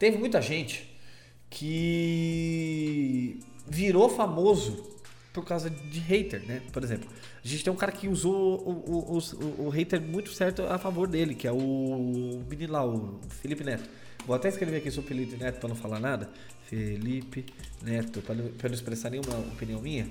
[0.00, 0.93] Teve muita gente
[1.50, 4.94] que virou famoso
[5.32, 6.62] por causa de hater, né?
[6.72, 7.10] Por exemplo,
[7.44, 10.78] a gente tem um cara que usou o, o, o, o hater muito certo a
[10.78, 13.88] favor dele, que é o menino lá, o Felipe Neto.
[14.26, 16.30] Vou até escrever aqui sobre o Felipe Neto para não falar nada.
[16.66, 17.44] Felipe
[17.82, 20.08] Neto, para não, expressar nenhuma opinião minha.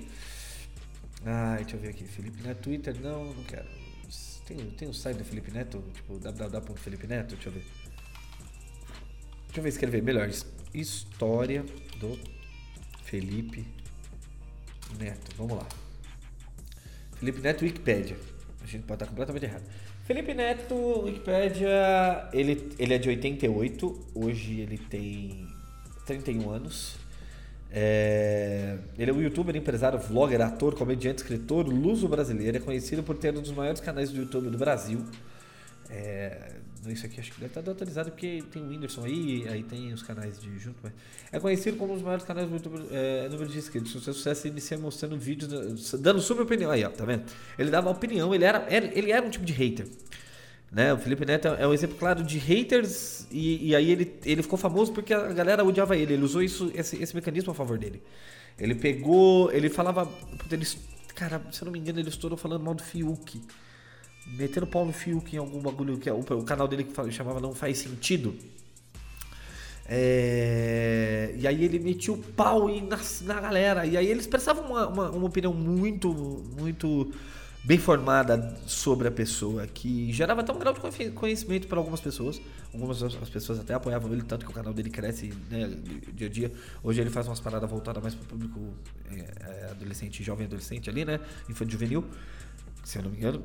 [1.24, 2.04] Ah, deixa eu ver aqui.
[2.04, 3.66] Felipe Neto, Twitter, não, não quero.
[4.46, 7.64] Tem, tem um site do Felipe Neto, tipo www.felipe Neto, deixa eu ver.
[9.54, 10.28] Deixa eu ver escrever melhor.
[10.74, 11.64] História
[12.00, 12.18] do
[13.04, 13.64] Felipe
[14.98, 15.30] Neto.
[15.38, 15.66] Vamos lá.
[17.20, 18.16] Felipe Neto Wikipedia.
[18.60, 19.62] A gente pode estar completamente errado.
[20.02, 25.46] Felipe Neto, Wikipedia, ele, ele é de 88, hoje ele tem
[26.04, 26.96] 31 anos.
[27.70, 32.56] É, ele é um youtuber, empresário, vlogger, ator, comediante, escritor, luso brasileiro.
[32.56, 35.04] É conhecido por ter um dos maiores canais do YouTube do Brasil.
[35.88, 36.54] É,
[36.92, 40.02] isso aqui acho que deve estar atualizado porque tem o Whindersson aí, aí tem os
[40.02, 40.78] canais de junto.
[40.82, 40.92] Mas
[41.32, 43.94] é conhecido como um dos maiores canais do YouTube, é, número de inscritos.
[43.94, 46.70] O seu sucesso inicia mostrando vídeos, dando sua opinião.
[46.70, 47.24] Aí, ó, tá vendo?
[47.58, 49.86] Ele dava opinião, ele era, ele era um tipo de hater.
[50.74, 50.92] Né?
[50.92, 54.58] O Felipe Neto é um exemplo claro de haters e, e aí ele, ele ficou
[54.58, 56.14] famoso porque a galera odiava ele.
[56.14, 58.02] Ele usou isso, esse, esse mecanismo a favor dele.
[58.58, 60.10] Ele pegou, ele falava,
[60.50, 60.66] ele,
[61.14, 63.40] cara, se eu não me engano, ele estourou falando mal do Fiuk.
[64.26, 67.54] Metendo pau no Fiuk em algum bagulho que é o, canal dele que chamava Não
[67.54, 68.34] Faz Sentido.
[69.86, 73.86] É, e aí ele metia o pau na, na galera.
[73.86, 76.12] E aí ele expressava uma, uma, uma opinião muito,
[76.58, 77.12] muito
[77.64, 82.40] bem formada sobre a pessoa, que gerava até um grau de conhecimento para algumas pessoas.
[82.72, 85.74] Algumas as pessoas até apoiavam ele, tanto que o canal dele cresce né,
[86.12, 86.52] dia a dia.
[86.82, 88.60] Hoje ele faz umas paradas voltadas mais para o público
[89.10, 91.20] é, é, adolescente, jovem adolescente ali, né?
[91.48, 92.04] Infantil juvenil,
[92.84, 93.42] se eu não me engano.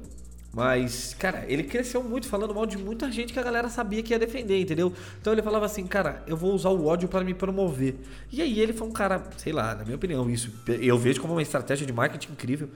[0.51, 4.13] Mas, cara, ele cresceu muito falando mal de muita gente que a galera sabia que
[4.13, 4.91] ia defender, entendeu?
[5.21, 7.95] Então ele falava assim, cara, eu vou usar o ódio para me promover.
[8.31, 11.33] E aí ele foi um cara, sei lá, na minha opinião, isso eu vejo como
[11.35, 12.69] uma estratégia de marketing incrível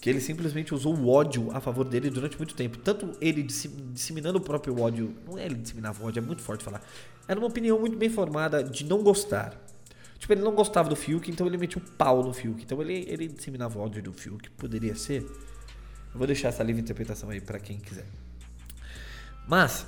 [0.00, 2.76] que ele simplesmente usou o ódio a favor dele durante muito tempo.
[2.76, 6.82] Tanto ele disseminando o próprio ódio, não é ele disseminava ódio, é muito forte falar.
[7.28, 9.56] Era uma opinião muito bem formada de não gostar.
[10.18, 12.64] Tipo, ele não gostava do Fiuk, então ele metia o pau no Fiuk.
[12.64, 14.50] Então ele, ele disseminava ódio do Fiuk.
[14.50, 15.24] Poderia ser.
[16.14, 18.06] Vou deixar essa livre interpretação aí para quem quiser.
[19.48, 19.86] Mas,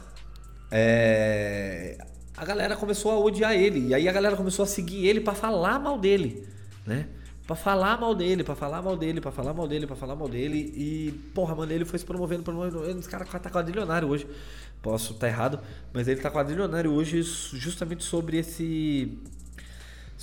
[0.70, 1.98] é,
[2.36, 3.88] a galera começou a odiar ele.
[3.88, 6.48] E aí a galera começou a seguir ele para falar mal dele,
[6.86, 7.08] né?
[7.46, 10.28] Pra falar mal dele, pra falar mal dele, pra falar mal dele, pra falar mal
[10.28, 10.72] dele.
[10.74, 12.98] E, porra, mano, ele foi se promovendo, promovendo.
[12.98, 14.26] Esse cara tá quadrilionário hoje.
[14.80, 15.60] Posso estar tá errado,
[15.92, 19.18] mas ele tá quadrilionário hoje justamente sobre esse.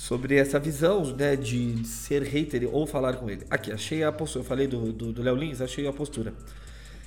[0.02, 3.46] Sobre essa visão, né, de ser hater ou falar com ele.
[3.48, 4.42] Aqui, achei a postura.
[4.42, 6.34] Eu falei do, Léo Lins, achei a postura.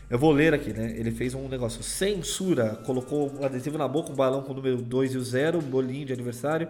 [0.10, 0.96] Eu vou ler aqui, né?
[0.98, 1.84] Ele fez um negócio.
[1.84, 5.58] Censura, colocou um adesivo na boca, um balão com o número 2 e o 0,
[5.60, 6.70] um bolinho de aniversário.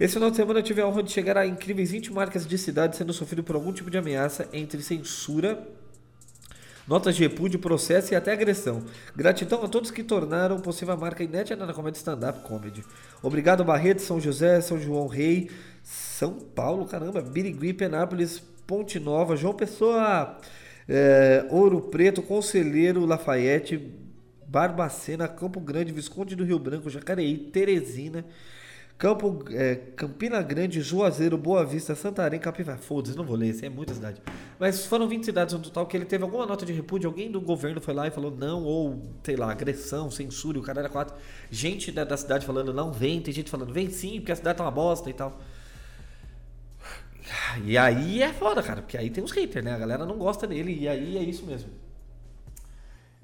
[0.00, 2.58] Esse final de semana eu tive a honra de chegar a incríveis 20 marcas de
[2.58, 5.64] cidade sendo sofrido por algum tipo de ameaça entre censura,
[6.88, 8.82] notas de repúdio, processo e até agressão.
[9.14, 12.82] Gratidão a todos que tornaram possível a marca inédita na comédia stand-up comedy.
[13.22, 15.50] Obrigado Barreto, São José, São João Rei,
[15.82, 20.38] São Paulo, caramba, Birigui, Penápolis, Ponte Nova, João Pessoa,
[20.88, 23.94] é, Ouro Preto, Conselheiro, Lafayette,
[24.46, 28.24] Barbacena, Campo Grande, Visconde do Rio Branco, Jacareí, Teresina,
[28.98, 32.80] Campo, é, Campina Grande, Juazeiro, Boa Vista, Santarém, Capivari.
[32.80, 34.20] Foda-se, não vou ler, isso é muita cidade.
[34.58, 37.08] Mas foram 20 cidades no total que ele teve alguma nota de repúdio.
[37.08, 40.80] Alguém do governo foi lá e falou não, ou sei lá, agressão, censura, o cara
[40.80, 41.16] era quatro.
[41.48, 43.20] Gente da, da cidade falando não, vem.
[43.20, 45.40] Tem gente falando vem sim, porque a cidade tá uma bosta e tal.
[47.64, 49.74] E aí é foda, cara, porque aí tem os haters, né?
[49.74, 51.70] A galera não gosta dele e aí é isso mesmo.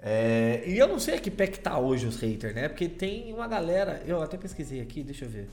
[0.07, 2.69] É, e eu não sei a que pé que tá hoje os haters, né?
[2.69, 4.03] Porque tem uma galera.
[4.05, 5.49] Eu até pesquisei aqui, deixa eu ver.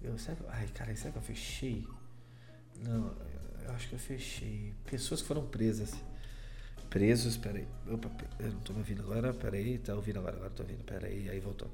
[0.00, 1.84] Eu, será que, ai, cara, será que eu fechei?
[2.76, 3.12] Não,
[3.64, 4.72] eu acho que eu fechei.
[4.88, 5.92] Pessoas que foram presas.
[6.88, 7.66] Presos, peraí.
[7.90, 9.78] Opa, eu não tô me ouvindo agora, peraí.
[9.78, 11.28] Tá ouvindo agora, agora tô ouvindo, peraí.
[11.28, 11.68] Aí voltou.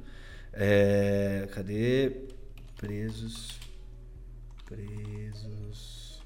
[0.50, 2.22] É, cadê?
[2.78, 3.60] Presos.
[4.64, 6.22] Presos.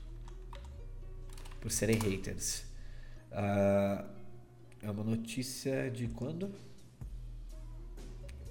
[1.60, 2.64] Por serem haters.
[3.32, 4.04] Ah,
[4.82, 6.50] é uma notícia de quando?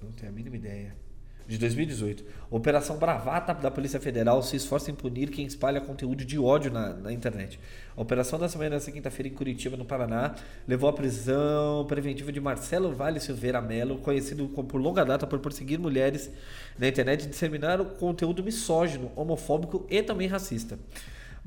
[0.02, 1.06] Não tenho a mínima ideia
[1.46, 2.24] de 2018.
[2.50, 6.92] Operação Bravata da Polícia Federal se esforça em punir quem espalha conteúdo de ódio na,
[6.92, 7.58] na internet.
[7.96, 10.34] A operação da semana dessa quinta-feira em Curitiba, no Paraná,
[10.66, 15.78] levou à prisão preventiva de Marcelo Vale Silveira Melo, conhecido por longa data por perseguir
[15.78, 16.30] mulheres
[16.78, 20.78] na internet e disseminar o conteúdo misógino, homofóbico e também racista.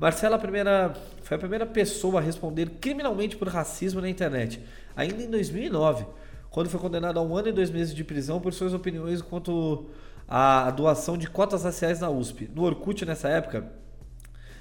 [0.00, 4.60] Marcelo a primeira, foi a primeira pessoa a responder criminalmente por racismo na internet,
[4.96, 6.06] ainda em 2009
[6.50, 9.86] quando foi condenado a um ano e dois meses de prisão por suas opiniões quanto
[10.26, 12.50] à doação de cotas raciais na USP.
[12.54, 13.70] No Orkut, nessa época,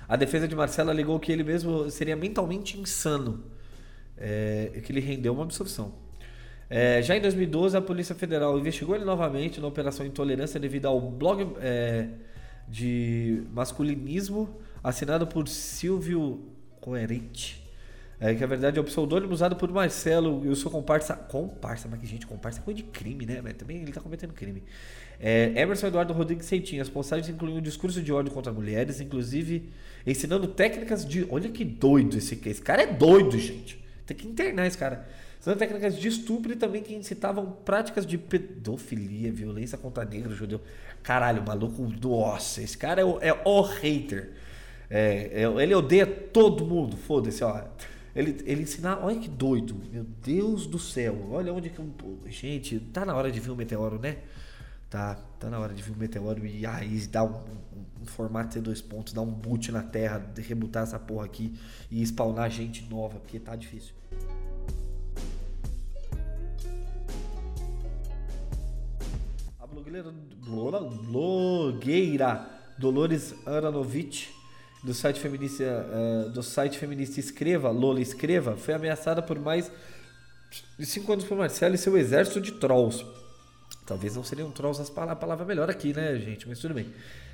[0.08, 3.44] a defesa de Marcelo alegou que ele mesmo seria mentalmente insano
[4.16, 5.94] é, que ele rendeu uma absolução.
[6.70, 11.02] É, já em 2012, a Polícia Federal investigou ele novamente na Operação Intolerância devido ao
[11.02, 12.10] blog é,
[12.68, 16.42] de masculinismo assinado por Silvio
[16.80, 17.60] Coerente
[18.22, 21.16] é, que na verdade é o pseudônimo usado por Marcelo e o seu comparsa.
[21.16, 23.40] Comparsa, mas que gente, comparsa é coisa de crime, né?
[23.42, 24.62] Mas também ele tá cometendo crime.
[25.18, 26.82] É, Emerson Eduardo Rodrigues Seitinho.
[26.82, 29.70] As postagens incluem um discurso de ódio contra mulheres, inclusive
[30.06, 31.26] ensinando técnicas de.
[31.30, 33.82] Olha que doido esse, esse cara é doido, gente.
[34.06, 35.08] Tem que internar esse cara.
[35.40, 40.60] usando técnicas de estupro e também que incitavam práticas de pedofilia, violência contra negro, judeu.
[41.02, 44.32] Caralho, maluco, nossa, esse cara é o, é o hater.
[44.90, 47.64] É, ele odeia todo mundo, foda-se, ó.
[48.16, 51.82] Ele, ele ensinar, olha que doido, meu Deus do céu, olha onde que.
[52.26, 54.18] Gente, tá na hora de ver um meteoro, né?
[54.90, 58.56] Tá, tá na hora de vir um meteoro e aí dar um, um, um formato
[58.58, 61.54] de dois pontos, dar um boot na Terra, rebutar essa porra aqui
[61.92, 63.94] e spawnar gente nova, porque tá difícil.
[69.60, 70.12] A blogueira,
[71.12, 72.50] blogueira
[72.80, 74.39] Dolores Aranovich
[74.84, 79.72] do site feminista uh, do site feminista Escreva, Lola Escreva, foi ameaçada por mais
[80.78, 83.06] de cinco anos por Marcelo e seu exército de trolls.
[83.86, 86.48] Talvez não seriam trolls as palavras, a palavra melhor aqui, né, gente?
[86.48, 86.88] Mas tudo bem.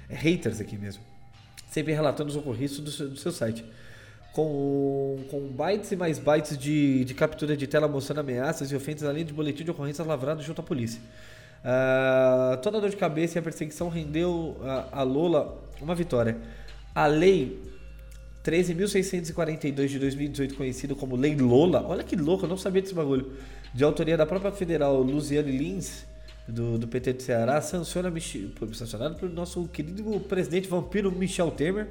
[0.09, 1.03] É haters aqui mesmo.
[1.69, 3.63] Sempre relatando os ocorridos do seu, do seu site.
[4.33, 9.07] Com, com bytes e mais bytes de, de captura de tela mostrando ameaças e ofensas,
[9.07, 10.99] além de boletim de ocorrências lavrados junto à polícia.
[11.61, 16.37] Uh, toda a dor de cabeça e a perseguição rendeu a, a Lola uma vitória.
[16.95, 17.61] A lei
[18.43, 23.33] 13.642 de 2018, conhecida como Lei Lola, olha que louco, eu não sabia desse bagulho,
[23.73, 26.05] de autoria da própria federal Luciane Lins,
[26.47, 28.13] do, do PT do Ceará, sanciona,
[28.73, 31.87] sancionado pelo nosso querido presidente vampiro Michel Temer.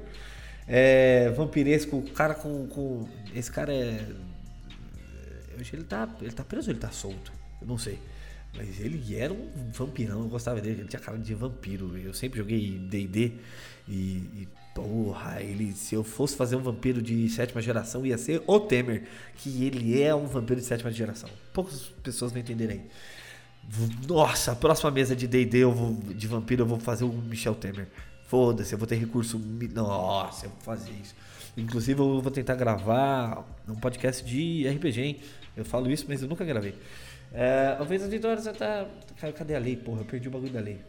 [0.67, 3.07] É, vampiresco, cara com, com.
[3.35, 4.03] Esse cara é.
[5.71, 7.31] Ele tá, ele tá preso ou ele tá solto?
[7.61, 7.99] Eu não sei.
[8.55, 11.97] Mas ele era um vampirão, eu gostava dele, ele tinha cara de vampiro.
[11.97, 13.33] Eu sempre joguei DD
[13.87, 18.41] e, e, porra, ele, se eu fosse fazer um vampiro de sétima geração, ia ser
[18.47, 19.03] o Temer,
[19.35, 21.29] que ele é um vampiro de sétima geração.
[21.53, 22.83] Poucas pessoas vão entenderem.
[24.07, 25.63] Nossa, a próxima mesa de DD
[26.15, 27.87] de vampiro eu vou fazer o Michel Temer.
[28.27, 29.39] Foda-se, eu vou ter recurso.
[29.73, 31.15] Nossa, eu vou fazer isso.
[31.57, 35.19] Inclusive, eu vou tentar gravar um podcast de RPG, hein?
[35.55, 36.75] Eu falo isso, mas eu nunca gravei.
[37.35, 38.87] É, uma vez as vitórias tá.
[39.35, 40.01] Cadê a lei, porra?
[40.01, 40.79] Eu perdi o bagulho da lei.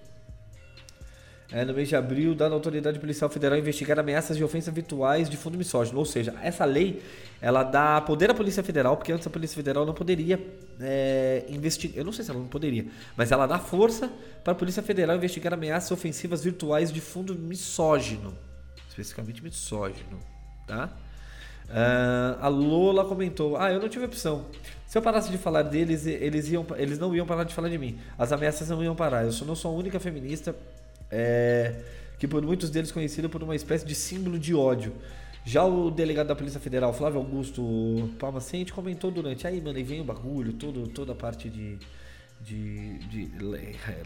[1.50, 5.36] É, no mês de abril, dando autoridade policial federal investigar ameaças de ofensas virtuais de
[5.36, 5.98] fundo misógino.
[5.98, 7.02] Ou seja, essa lei
[7.40, 10.40] ela dá poder à Polícia Federal, porque antes a Polícia Federal não poderia
[10.80, 11.98] é, investigar.
[11.98, 14.10] Eu não sei se ela não poderia, mas ela dá força
[14.42, 18.36] para a Polícia Federal investigar ameaças ofensivas virtuais de fundo misógino.
[18.88, 20.18] Especificamente misógino.
[20.66, 20.90] Tá?
[21.66, 24.46] Uh, a Lola comentou: Ah, eu não tive opção.
[24.86, 27.76] Se eu parasse de falar deles, eles, iam, eles não iam parar de falar de
[27.76, 27.98] mim.
[28.16, 29.24] As ameaças não iam parar.
[29.24, 30.54] Eu não sou a única feminista
[31.10, 31.74] é,
[32.18, 34.92] que por muitos deles conhecido por uma espécie de símbolo de ódio.
[35.44, 40.00] Já o delegado da Polícia Federal, Flávio Augusto Palmacente, comentou durante aí, mano, e vem
[40.00, 41.78] o bagulho, todo, toda a parte de,
[42.40, 43.30] de, de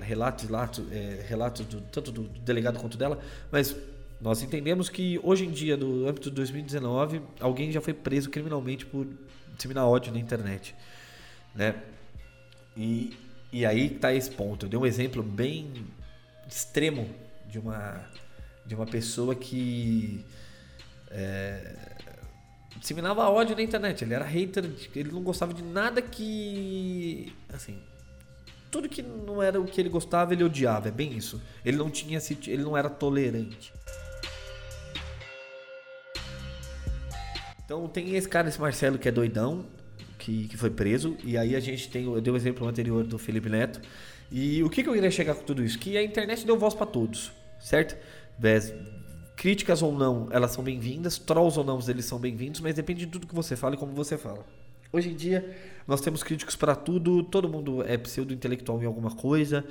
[0.02, 3.18] relatos, relatos, é, relatos do, tanto do delegado quanto dela,
[3.50, 3.74] mas
[4.20, 8.84] nós entendemos que hoje em dia, no âmbito de 2019, alguém já foi preso criminalmente
[8.84, 9.06] por
[9.60, 10.74] disseminar ódio na internet,
[11.54, 11.74] né?
[12.76, 13.16] E,
[13.52, 14.64] e aí tá esse ponto.
[14.64, 15.86] Eu dei um exemplo bem
[16.48, 17.08] extremo
[17.46, 18.08] de uma
[18.64, 20.24] de uma pessoa que
[21.10, 21.74] é,
[22.76, 24.04] disseminava ódio na internet.
[24.04, 27.82] Ele era hater, ele não gostava de nada que assim
[28.70, 30.88] tudo que não era o que ele gostava ele odiava.
[30.88, 31.42] É bem isso.
[31.64, 33.72] Ele não tinha ele não era tolerante.
[37.70, 39.64] Então tem esse cara, esse Marcelo que é doidão,
[40.18, 41.16] que, que foi preso.
[41.22, 43.80] E aí a gente tem, eu dei o exemplo anterior do Felipe Neto.
[44.28, 45.78] E o que, que eu queria chegar com tudo isso?
[45.78, 47.30] Que a internet deu voz para todos,
[47.60, 47.96] certo?
[49.36, 51.16] Críticas ou não, elas são bem-vindas.
[51.16, 53.92] Trolls ou não, eles são bem-vindos, mas depende de tudo que você fala e como
[53.92, 54.44] você fala.
[54.92, 55.48] Hoje em dia,
[55.86, 59.64] nós temos críticos para tudo, todo mundo é pseudo-intelectual em alguma coisa,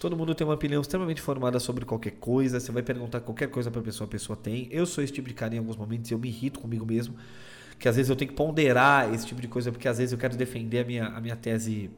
[0.00, 2.58] todo mundo tem uma opinião extremamente formada sobre qualquer coisa.
[2.58, 4.66] Você vai perguntar qualquer coisa para a pessoa, a pessoa tem.
[4.70, 7.14] Eu sou esse tipo de cara em alguns momentos eu me irrito comigo mesmo,
[7.78, 10.18] que às vezes eu tenho que ponderar esse tipo de coisa, porque às vezes eu
[10.18, 11.90] quero defender a minha, a minha tese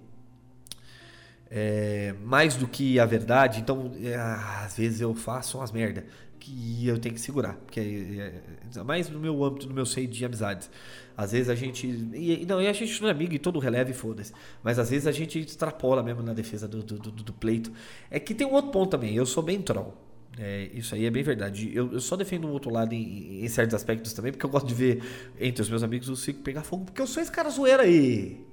[1.48, 6.04] é, mais do que a verdade, então é, às vezes eu faço umas merda
[6.38, 8.42] que eu tenho que segurar, porque é,
[8.78, 10.70] é, mais no meu âmbito, no meu seio de amizades.
[11.16, 11.86] Às vezes a gente.
[11.86, 14.32] E, não, e a gente não é amigo e todo releve, foda-se.
[14.62, 17.72] Mas às vezes a gente extrapola mesmo na defesa do, do, do, do pleito.
[18.10, 19.94] É que tem um outro ponto também, eu sou bem troll.
[20.38, 21.74] É, isso aí é bem verdade.
[21.74, 24.66] Eu, eu só defendo o outro lado em, em, certos aspectos também, porque eu gosto
[24.66, 25.02] de ver
[25.40, 28.44] entre os meus amigos o Cico pegar fogo, porque eu sou esse cara zoeira aí.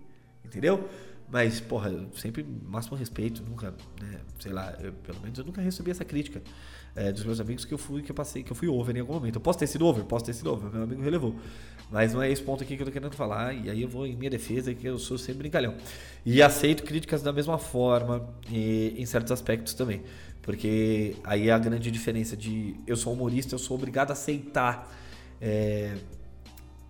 [0.45, 0.88] Entendeu?
[1.29, 5.89] Mas, porra, sempre máximo respeito, nunca, né, sei lá, eu, pelo menos eu nunca recebi
[5.89, 6.41] essa crítica
[6.95, 8.99] é, dos meus amigos que eu fui, que eu passei, que eu fui over em
[8.99, 9.35] algum momento.
[9.35, 11.35] Eu posso ter sido over, posso ter sido over, meu amigo relevou.
[11.91, 14.05] Mas não é esse ponto aqui que eu tô querendo falar, e aí eu vou
[14.05, 15.75] em minha defesa, que eu sou sempre brincalhão.
[16.25, 20.01] E aceito críticas da mesma forma, e, em certos aspectos também.
[20.41, 24.91] Porque aí é a grande diferença de eu sou humorista, eu sou obrigado a aceitar
[25.41, 25.95] é,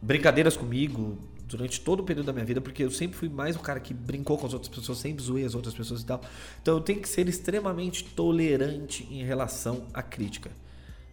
[0.02, 1.18] brincadeiras comigo,
[1.56, 3.94] durante todo o período da minha vida, porque eu sempre fui mais o cara que
[3.94, 6.20] brincou com as outras pessoas, sempre zoei as outras pessoas e tal.
[6.62, 10.50] Então eu tenho que ser extremamente tolerante em relação à crítica,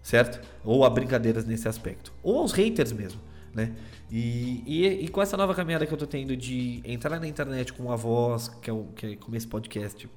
[0.03, 0.41] certo?
[0.65, 2.11] Ou a brincadeiras nesse aspecto.
[2.23, 3.21] Ou aos haters mesmo,
[3.55, 3.75] né?
[4.11, 7.73] E, e, e com essa nova caminhada que eu tô tendo de entrar na internet
[7.75, 10.09] com a voz, que é, o, que é como esse podcast,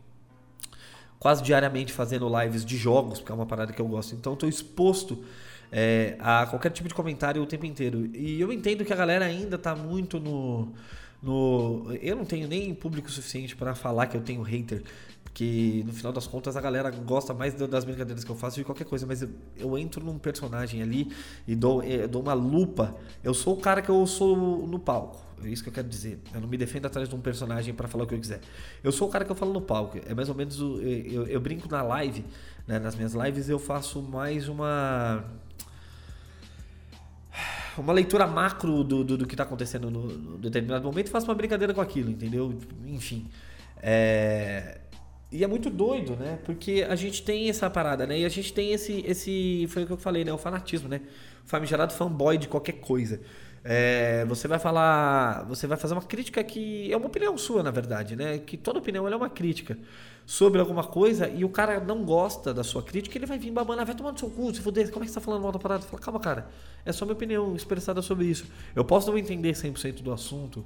[1.19, 4.15] quase diariamente fazendo lives de jogos, porque é uma parada que eu gosto.
[4.15, 5.23] Então eu tô exposto
[5.75, 8.05] é, a qualquer tipo de comentário o tempo inteiro.
[8.15, 10.71] E eu entendo que a galera ainda tá muito no.
[11.21, 14.83] no eu não tenho nem público suficiente para falar que eu tenho hater.
[15.23, 18.63] Porque no final das contas a galera gosta mais das brincadeiras que eu faço de
[18.63, 21.11] qualquer coisa, mas eu, eu entro num personagem ali
[21.47, 22.95] e dou, dou uma lupa.
[23.23, 25.23] Eu sou o cara que eu sou no palco.
[25.43, 26.19] É isso que eu quero dizer.
[26.31, 28.41] Eu não me defendo atrás de um personagem para falar o que eu quiser.
[28.83, 29.97] Eu sou o cara que eu falo no palco.
[30.07, 30.61] É mais ou menos.
[30.61, 32.23] O, eu, eu, brinco na live,
[32.67, 32.77] né?
[32.77, 35.25] nas minhas lives eu faço mais uma
[37.77, 41.27] uma leitura macro do, do, do que está acontecendo no, no, determinado momento e faço
[41.27, 42.53] uma brincadeira com aquilo, entendeu?
[42.85, 43.27] Enfim.
[43.81, 44.79] É...
[45.31, 46.37] E é muito doido, né?
[46.45, 48.19] Porque a gente tem essa parada, né?
[48.19, 49.03] E a gente tem esse.
[49.07, 50.31] esse foi o que eu falei, né?
[50.31, 51.01] O fanatismo, né?
[51.43, 53.19] O famigerado fanboy de qualquer coisa.
[53.63, 55.43] É, você vai falar.
[55.45, 56.93] Você vai fazer uma crítica que.
[56.93, 58.37] É uma opinião sua, na verdade, né?
[58.37, 59.75] Que toda opinião é uma crítica
[60.25, 63.85] sobre alguma coisa e o cara não gosta da sua crítica, ele vai vir babando,
[63.85, 65.59] vai tomar no seu cu, se fuder, como é que você tá falando mal da
[65.59, 65.83] parada?
[65.83, 66.49] Fala, calma, cara,
[66.85, 68.45] é só minha opinião expressada sobre isso.
[68.75, 70.63] Eu posso não entender 100% do assunto,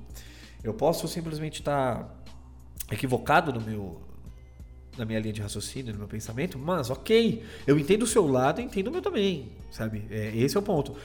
[0.64, 4.02] eu posso simplesmente estar tá equivocado no meu
[4.98, 8.60] na minha linha de raciocínio, no meu pensamento, mas ok, eu entendo o seu lado,
[8.60, 10.04] entendo o meu também, sabe?
[10.10, 10.96] É, esse é o ponto.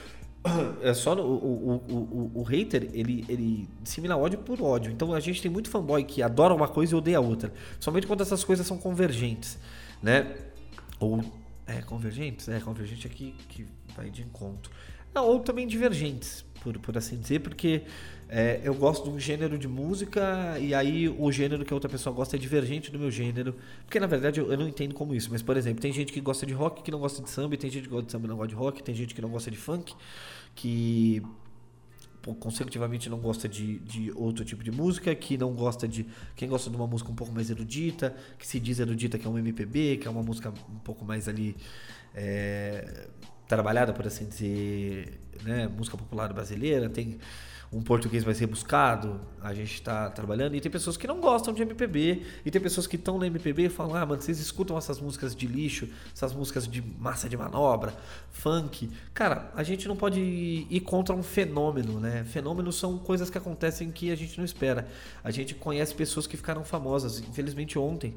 [0.81, 4.91] É só no, o, o, o, o, hater, ele, ele dissemina ódio por ódio.
[4.91, 7.53] Então a gente tem muito fanboy que adora uma coisa e odeia outra.
[7.79, 9.57] Somente quando essas coisas são convergentes,
[10.01, 10.35] né?
[10.99, 11.23] Ou
[11.65, 13.65] é convergentes, é convergente aqui que
[13.95, 14.69] vai de encontro.
[15.13, 17.83] Não, ou também divergentes, por, por assim dizer, porque
[18.35, 21.87] é, eu gosto de um gênero de música e aí o gênero que a outra
[21.87, 23.55] pessoa gosta é divergente do meu gênero.
[23.85, 25.29] Porque na verdade eu, eu, não entendo como isso.
[25.31, 27.69] Mas, por exemplo, tem gente que gosta de rock que não gosta de samba, tem
[27.69, 29.51] gente que gosta de samba e não gosta de rock, tem gente que não gosta
[29.51, 29.93] de funk,
[30.55, 31.21] que
[32.39, 36.03] consecutivamente não gosta de, de outro tipo de música, que não gosta de.
[36.35, 39.29] Quem gosta de uma música um pouco mais erudita, que se diz erudita que é
[39.29, 41.55] um MPB, que é uma música um pouco mais ali.
[42.15, 43.09] É,
[43.47, 47.19] trabalhada, por assim dizer, né, música popular brasileira, tem
[47.73, 51.63] um português mais rebuscado, a gente está trabalhando, e tem pessoas que não gostam de
[51.63, 55.01] MPB, e tem pessoas que estão na MPB e falam, ah, mano, vocês escutam essas
[55.01, 57.93] músicas de lixo, essas músicas de massa de manobra,
[58.31, 58.91] funk.
[59.13, 62.23] Cara, a gente não pode ir contra um fenômeno, né?
[62.25, 64.87] Fenômenos são coisas que acontecem que a gente não espera.
[65.23, 68.13] A gente conhece pessoas que ficaram famosas, infelizmente ontem,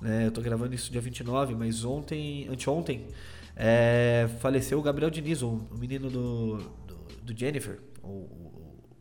[0.00, 0.26] né?
[0.26, 3.08] Eu tô gravando isso dia 29, mas ontem, anteontem,
[3.56, 6.56] é, faleceu o Gabriel Diniz, o, menino do,
[6.86, 8.49] do, do Jennifer, o,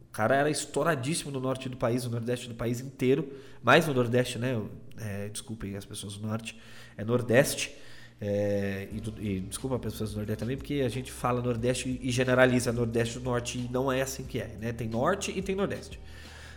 [0.10, 3.32] o cara era estouradíssimo no norte do país, no nordeste do país inteiro.
[3.62, 4.60] Mais no nordeste, né?
[4.98, 6.60] É, desculpem as pessoas do norte.
[6.98, 7.76] É nordeste.
[8.22, 12.12] É, e, e, desculpa as pessoas do Nordeste também, porque a gente fala Nordeste e
[12.12, 14.74] generaliza Nordeste e Norte e não é assim que é, né?
[14.74, 15.98] Tem Norte e tem Nordeste.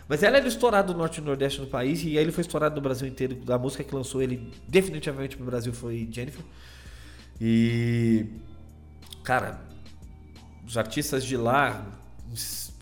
[0.05, 2.75] Mas ela era estourado no Norte e Nordeste no país e aí ele foi estourado
[2.75, 3.39] no Brasil inteiro.
[3.47, 6.43] A música que lançou ele definitivamente pro Brasil foi Jennifer.
[7.39, 8.25] E.
[9.23, 9.61] Cara,
[10.67, 11.85] os artistas de lá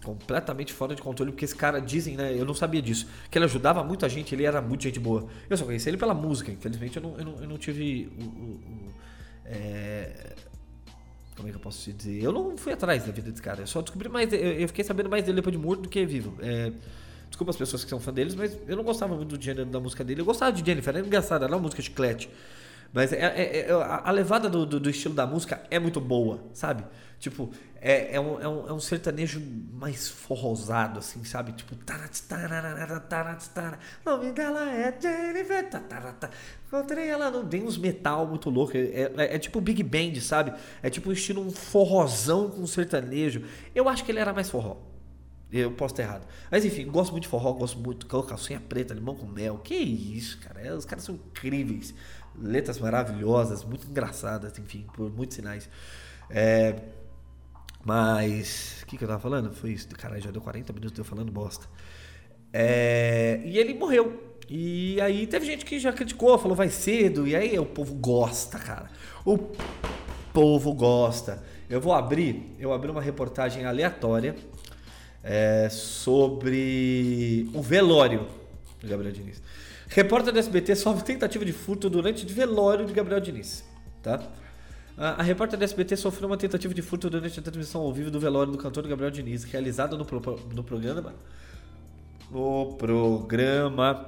[0.03, 2.33] completamente fora de controle, porque esse cara dizem, né?
[2.37, 5.27] Eu não sabia disso, que ele ajudava muita gente, ele era muito gente boa.
[5.49, 8.23] Eu só conheci ele pela música, infelizmente eu não, eu não, eu não tive o.
[8.23, 8.91] o, o
[9.45, 10.35] é...
[11.35, 12.23] Como é que eu posso te dizer?
[12.23, 14.31] Eu não fui atrás da vida desse cara, eu só descobri mais.
[14.31, 16.35] Eu, fiquei sabendo mais dele depois de morto do que vivo.
[16.41, 16.71] É...
[17.29, 19.79] Desculpa as pessoas que são fã deles, mas eu não gostava muito do gênero da
[19.79, 20.21] música dele.
[20.21, 22.29] Eu gostava de Jennifer, era engraçada, era uma música chiclete.
[22.93, 26.41] Mas é, é, é, a levada do, do, do, estilo da música é muito boa,
[26.53, 26.83] sabe?
[27.21, 29.39] Tipo, é, é, um, é, um, é um sertanejo
[29.73, 31.51] mais forrosado, assim, sabe?
[31.51, 31.75] Tipo,
[34.03, 35.69] nome dela é Jennifer.
[36.67, 38.75] Encontrei ela, não tem uns metal muito louco.
[38.75, 40.51] É, é, é, tipo Big Band, sabe?
[40.81, 43.43] É tipo estilo um forrozão com sertanejo.
[43.75, 44.77] Eu acho que ele era mais forró.
[45.51, 46.27] Eu posso estar errado.
[46.49, 49.59] Mas enfim, gosto muito de forró, gosto muito de calcinha preta, limão com mel.
[49.59, 50.75] Que isso, cara.
[50.75, 51.93] Os caras são incríveis
[52.35, 55.69] letras maravilhosas, muito engraçadas, enfim, por muitos sinais.
[56.33, 56.75] É,
[57.83, 59.51] mas, o que, que eu tava falando?
[59.53, 61.65] Foi isso, caralho, já deu 40 minutos eu falando bosta.
[62.53, 64.31] É, e ele morreu.
[64.49, 68.59] E aí teve gente que já criticou, falou vai cedo, e aí o povo gosta,
[68.59, 68.89] cara.
[69.25, 69.37] O
[70.33, 71.41] povo gosta.
[71.69, 74.35] Eu vou abrir, eu abri uma reportagem aleatória
[75.23, 78.27] é, sobre o velório
[78.79, 79.41] do Gabriel Diniz.
[79.87, 83.63] Repórter do SBT sofre tentativa de furto durante o velório de Gabriel Diniz.
[84.01, 84.21] Tá?
[84.97, 88.19] A, repórter da SBT sofreu uma tentativa de furto durante a transmissão ao vivo do
[88.19, 91.13] velório do cantor Gabriel Diniz, realizada no, pro, no programa.
[92.29, 94.05] No programa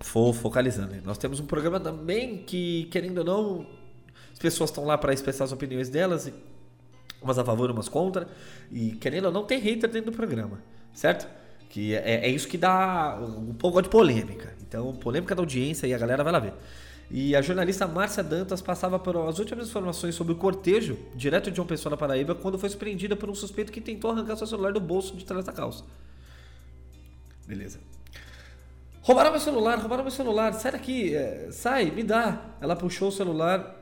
[0.00, 0.94] for focalizando.
[1.04, 3.66] Nós temos um programa também que, querendo ou não,
[4.32, 6.32] as pessoas estão lá para expressar as opiniões delas,
[7.22, 8.26] umas a favor, umas contra,
[8.70, 10.58] e querendo ou não, tem hater dentro do programa,
[10.92, 11.28] certo?
[11.68, 14.54] Que é, é isso que dá um pouco de polêmica.
[14.66, 16.54] Então, polêmica da audiência e a galera vai lá ver.
[17.10, 21.56] E a jornalista Márcia Dantas passava por as últimas informações sobre o cortejo, direto de
[21.56, 24.72] João Pessoa na Paraíba, quando foi surpreendida por um suspeito que tentou arrancar seu celular
[24.72, 25.82] do bolso de trás da calça.
[27.48, 27.80] Beleza.
[29.02, 32.44] Roubaram meu celular, roubaram meu celular, sai daqui, é, sai, me dá.
[32.60, 33.76] Ela puxou o celular,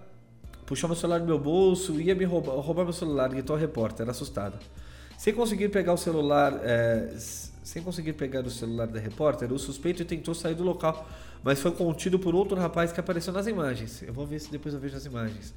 [0.65, 4.09] puxou meu celular do meu bolso, ia me roubar, roubar meu celular, gritou a repórter,
[4.09, 4.59] assustada.
[5.19, 7.15] Sem conseguir pegar o celular, é,
[7.69, 11.07] sem conseguir pegar o celular da repórter, o suspeito tentou sair do local
[11.43, 14.03] mas foi contido por outro rapaz que apareceu nas imagens.
[14.03, 15.55] Eu vou ver se depois eu vejo as imagens.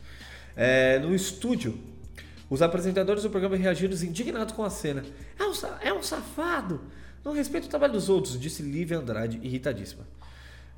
[0.55, 1.79] É, no estúdio,
[2.49, 5.03] os apresentadores do programa reagiram indignados com a cena.
[5.39, 6.81] É um, é um safado!
[7.23, 10.03] Não respeita o trabalho dos outros, disse Lívia Andrade, irritadíssima.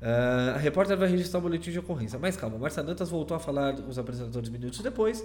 [0.00, 2.18] Uh, a repórter vai registrar o boletim de ocorrência.
[2.18, 5.24] Mas calma, Marcia Dantas voltou a falar com os apresentadores minutos depois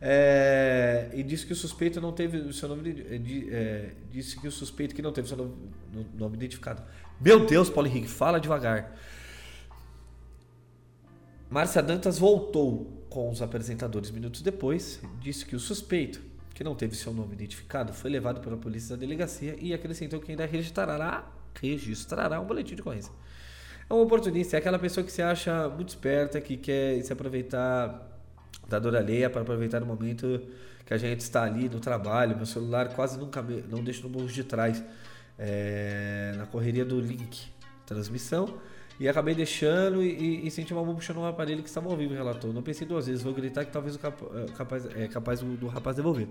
[0.00, 3.04] é, e disse que o suspeito não teve o seu nome
[3.50, 5.54] é, disse que o suspeito que não teve seu nome,
[6.14, 6.82] nome identificado.
[7.20, 8.96] Meu Deus, Paulo Henrique, fala devagar.
[11.50, 16.22] Márcia Dantas voltou com os apresentadores minutos depois, disse que o suspeito,
[16.54, 20.30] que não teve seu nome identificado, foi levado pela polícia da delegacia e acrescentou que
[20.30, 21.28] ainda registrará,
[21.60, 23.12] registrará um boletim de ocorrência.
[23.88, 28.09] É um oportunista, é aquela pessoa que se acha muito esperta, que quer se aproveitar
[28.70, 30.40] da dor alheia para aproveitar o momento
[30.86, 32.36] que a gente está ali no trabalho.
[32.36, 34.82] Meu celular quase nunca me, não deixa no bolso de trás,
[35.38, 37.48] é, na correria do link
[37.84, 38.54] transmissão.
[39.00, 42.14] E acabei deixando e, e senti uma bomba puxando um aparelho que estava ao vivo,
[42.14, 42.52] relatou.
[42.52, 45.66] Não pensei duas vezes, vou gritar que talvez o é, capaz, é capaz do, do,
[45.66, 46.28] rapaz devolver.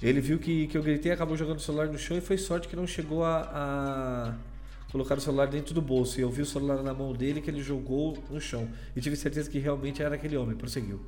[0.00, 2.68] Ele viu que, que eu gritei, acabou jogando o celular no chão e foi sorte
[2.68, 4.34] que não chegou a, a
[4.92, 6.20] colocar o celular dentro do bolso.
[6.20, 8.68] E eu vi o celular na mão dele que ele jogou no chão.
[8.94, 10.54] E tive certeza que realmente era aquele homem.
[10.54, 11.00] Prosseguiu.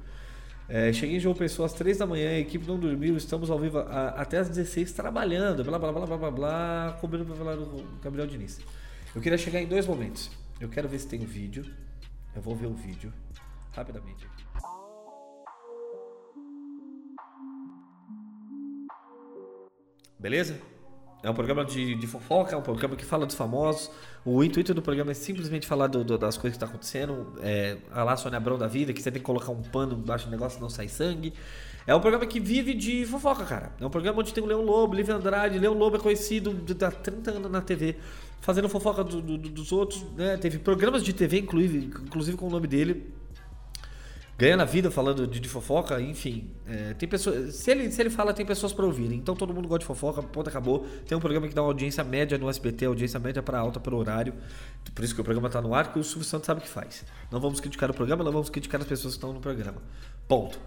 [0.68, 3.58] É, cheguei em João Pessoa às 3 da manhã, a equipe não dormiu, estamos ao
[3.58, 7.98] vivo a, até às 16 trabalhando, blá blá blá blá blá blá, cobrindo falar do
[8.02, 8.60] Gabriel Diniz.
[9.14, 10.30] Eu queria chegar em dois momentos.
[10.60, 11.64] Eu quero ver se tem um vídeo.
[12.36, 13.12] Eu vou ver o vídeo
[13.72, 14.26] rapidamente.
[20.18, 20.60] Beleza?
[21.22, 23.90] É um programa de, de, fofoca, é um programa que fala dos famosos.
[24.30, 27.32] O intuito do programa é simplesmente falar do, do, das coisas que estão tá acontecendo.
[27.40, 30.26] É, a lá Sônia Abrão da vida, que você tem que colocar um pano embaixo
[30.26, 31.32] do negócio não sai sangue.
[31.86, 33.72] É um programa que vive de fofoca, cara.
[33.80, 35.58] É um programa onde tem o Leão Lobo, Livre Andrade.
[35.58, 36.54] Leão Lobo é conhecido
[36.84, 37.96] há 30 anos na TV
[38.42, 40.36] fazendo fofoca do, do, dos outros, né?
[40.36, 43.10] Teve programas de TV, inclusive, inclusive com o nome dele.
[44.38, 46.48] Ganhando a vida falando de, de fofoca, enfim.
[46.64, 47.56] É, tem pessoas.
[47.56, 49.12] Se ele, se ele fala, tem pessoas para ouvir.
[49.12, 50.86] Então todo mundo gosta de fofoca, ponto acabou.
[51.08, 53.96] Tem um programa que dá uma audiência média no SBT, audiência média para alta pelo
[53.96, 54.32] horário.
[54.94, 56.68] Por isso que o programa tá no ar, que o Silvio Santos sabe o que
[56.68, 57.04] faz.
[57.32, 59.82] Não vamos criticar o programa, não vamos criticar as pessoas que estão no programa.
[60.28, 60.60] Ponto.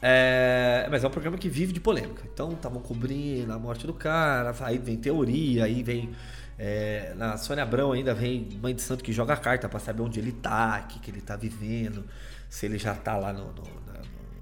[0.00, 2.22] É, mas é um programa que vive de polêmica.
[2.32, 6.14] Então estavam cobrindo a morte do cara, aí vem teoria, aí vem
[6.58, 10.18] é, na Sônia Abrão ainda vem mãe de santo que joga carta para saber onde
[10.18, 12.04] ele tá, o que, que ele tá vivendo,
[12.56, 13.62] se ele já tá lá no, no, no,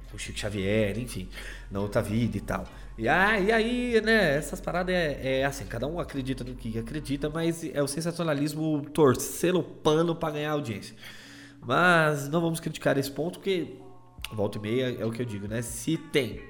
[0.09, 1.29] com o Chico Xavier, enfim,
[1.69, 2.65] na outra vida e tal.
[2.97, 6.79] E, ah, e aí, né, essas paradas é, é, assim, cada um acredita no que
[6.79, 10.95] acredita, mas é o sensacionalismo torcer o pano para ganhar audiência.
[11.61, 13.79] Mas não vamos criticar esse ponto, porque
[14.33, 15.61] volta e meia é o que eu digo, né?
[15.61, 16.41] Se tem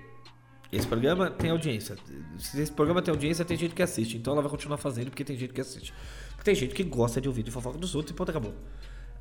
[0.71, 1.97] esse programa tem audiência.
[2.37, 4.19] Se esse programa tem audiência, tem gente que assiste.
[4.19, 5.95] Então ela vai continuar fazendo porque tem gente que assiste.
[6.43, 8.53] Tem gente que gosta de ouvir de fofoca dos outros e ponto, acabou.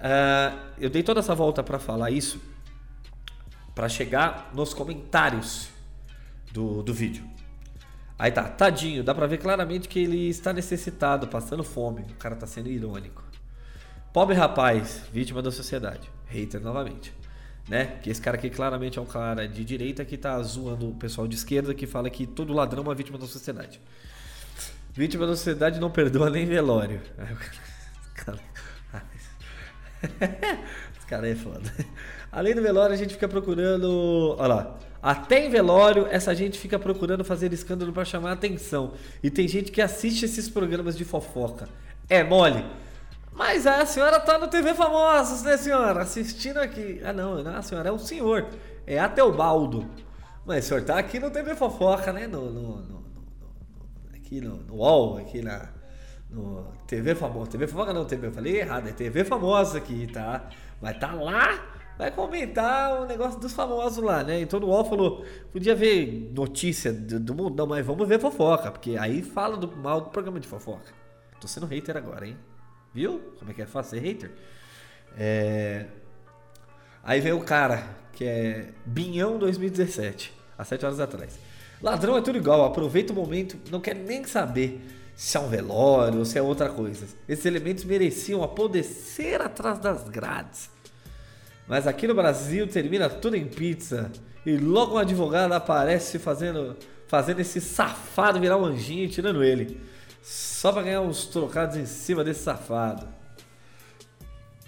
[0.03, 2.41] Uh, eu dei toda essa volta para falar isso
[3.73, 5.69] para chegar nos comentários
[6.51, 7.27] do, do vídeo.
[8.19, 12.01] Aí tá, tadinho, dá pra ver claramente que ele está necessitado, passando fome.
[12.01, 13.23] O cara tá sendo irônico.
[14.11, 16.09] Pobre rapaz, vítima da sociedade.
[16.27, 17.13] Hater novamente
[17.67, 17.97] né?
[18.01, 21.27] Que esse cara aqui claramente é um cara de direita que tá zoando o pessoal
[21.27, 23.79] de esquerda que fala que todo ladrão é uma vítima da sociedade.
[24.93, 27.01] Vítima da sociedade não perdoa nem velório.
[30.97, 31.71] Esse cara é foda.
[32.31, 34.35] Além do velório, a gente fica procurando.
[34.37, 34.79] Olha lá.
[35.01, 38.93] Até em velório, essa gente fica procurando fazer escândalo para chamar atenção.
[39.21, 41.67] E tem gente que assiste esses programas de fofoca.
[42.09, 42.63] É mole.
[43.33, 46.03] Mas a senhora tá no TV Famosos, né, senhora?
[46.03, 47.01] Assistindo aqui.
[47.03, 48.47] Ah, não, não, a senhora é um senhor.
[48.87, 49.89] É Atelbaldo.
[50.45, 52.27] Mas o senhor tá aqui no TV Fofoca, né?
[52.27, 53.03] No, no, no, no
[54.13, 55.69] aqui no, no UOL, aqui na.
[56.33, 57.51] No TV Famosa.
[57.51, 60.49] TV Fofoca não, TV, eu falei errado, é TV Famosa aqui, tá?
[60.81, 64.41] Mas tá lá vai comentar o negócio dos famosos lá, né?
[64.41, 68.71] Então o UOL falou, podia ver notícia do, do mundo, não, mas vamos ver fofoca,
[68.71, 70.91] porque aí fala do mal do programa de fofoca.
[71.39, 72.37] Tô sendo hater agora, hein?
[72.93, 73.19] Viu?
[73.39, 74.31] Como é que é fácil ser hater?
[75.17, 75.85] É...
[77.03, 81.37] Aí vem o cara, que é Binhão 2017, há 7 horas atrás.
[81.81, 84.81] Ladrão é tudo igual, aproveita o momento, não quer nem saber
[85.15, 87.05] se é um velório ou se é outra coisa.
[87.27, 90.69] Esses elementos mereciam apodrecer atrás das grades.
[91.67, 94.11] Mas aqui no Brasil termina tudo em pizza
[94.45, 96.75] e logo um advogado aparece fazendo,
[97.07, 99.79] fazendo esse safado virar um anjinho e tirando ele.
[100.21, 103.07] Só para ganhar uns trocados em cima desse safado.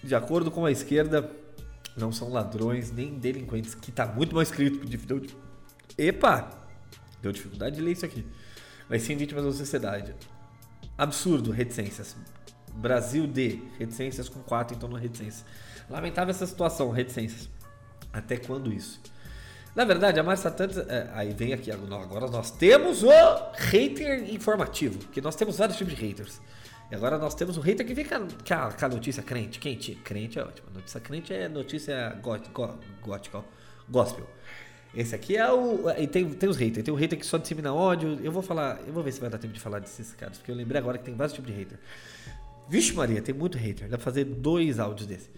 [0.03, 1.29] De acordo com a esquerda,
[1.97, 4.85] não são ladrões nem delinquentes, que tá muito mal escrito.
[5.97, 6.49] Epa!
[7.21, 8.25] Deu dificuldade de ler isso aqui.
[8.89, 10.13] Mas sim vítimas da sociedade.
[10.97, 12.15] Absurdo, reticências.
[12.73, 15.45] Brasil D, reticências com 4 em torno da reticência.
[15.89, 17.49] Lamentável essa situação, reticências.
[18.11, 19.01] Até quando isso?
[19.75, 20.77] Na verdade, a Márcia Santos.
[20.77, 23.09] É, aí vem aqui, agora nós temos o
[23.55, 24.99] hater informativo.
[24.99, 26.41] Porque nós temos vários tipos de haters.
[26.89, 29.59] E agora nós temos o hater que vem com a, com a notícia crente.
[29.59, 29.95] Quente.
[29.95, 30.69] Crente é ótimo.
[30.73, 33.43] Notícia crente é notícia gótica, gótica,
[33.89, 34.25] gospel.
[34.95, 35.89] Esse aqui é o.
[35.97, 36.83] E tem, tem os haters.
[36.83, 38.17] Tem o hater que só dissemina ódio.
[38.23, 38.79] Eu vou falar.
[38.87, 40.37] Eu vou ver se vai dar tempo de falar desses caras.
[40.37, 41.77] Porque eu lembrei agora que tem vários tipos de hater.
[42.69, 43.89] Vixe, Maria, tem muito hater.
[43.89, 45.29] Dá pra fazer dois áudios desse.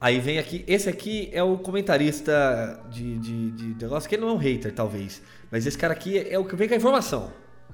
[0.00, 0.64] Aí vem aqui.
[0.66, 4.08] Esse aqui é o comentarista de, de, de negócio.
[4.08, 5.20] Que ele não é um hater, talvez.
[5.50, 7.32] Mas esse cara aqui é o que vem com a informação.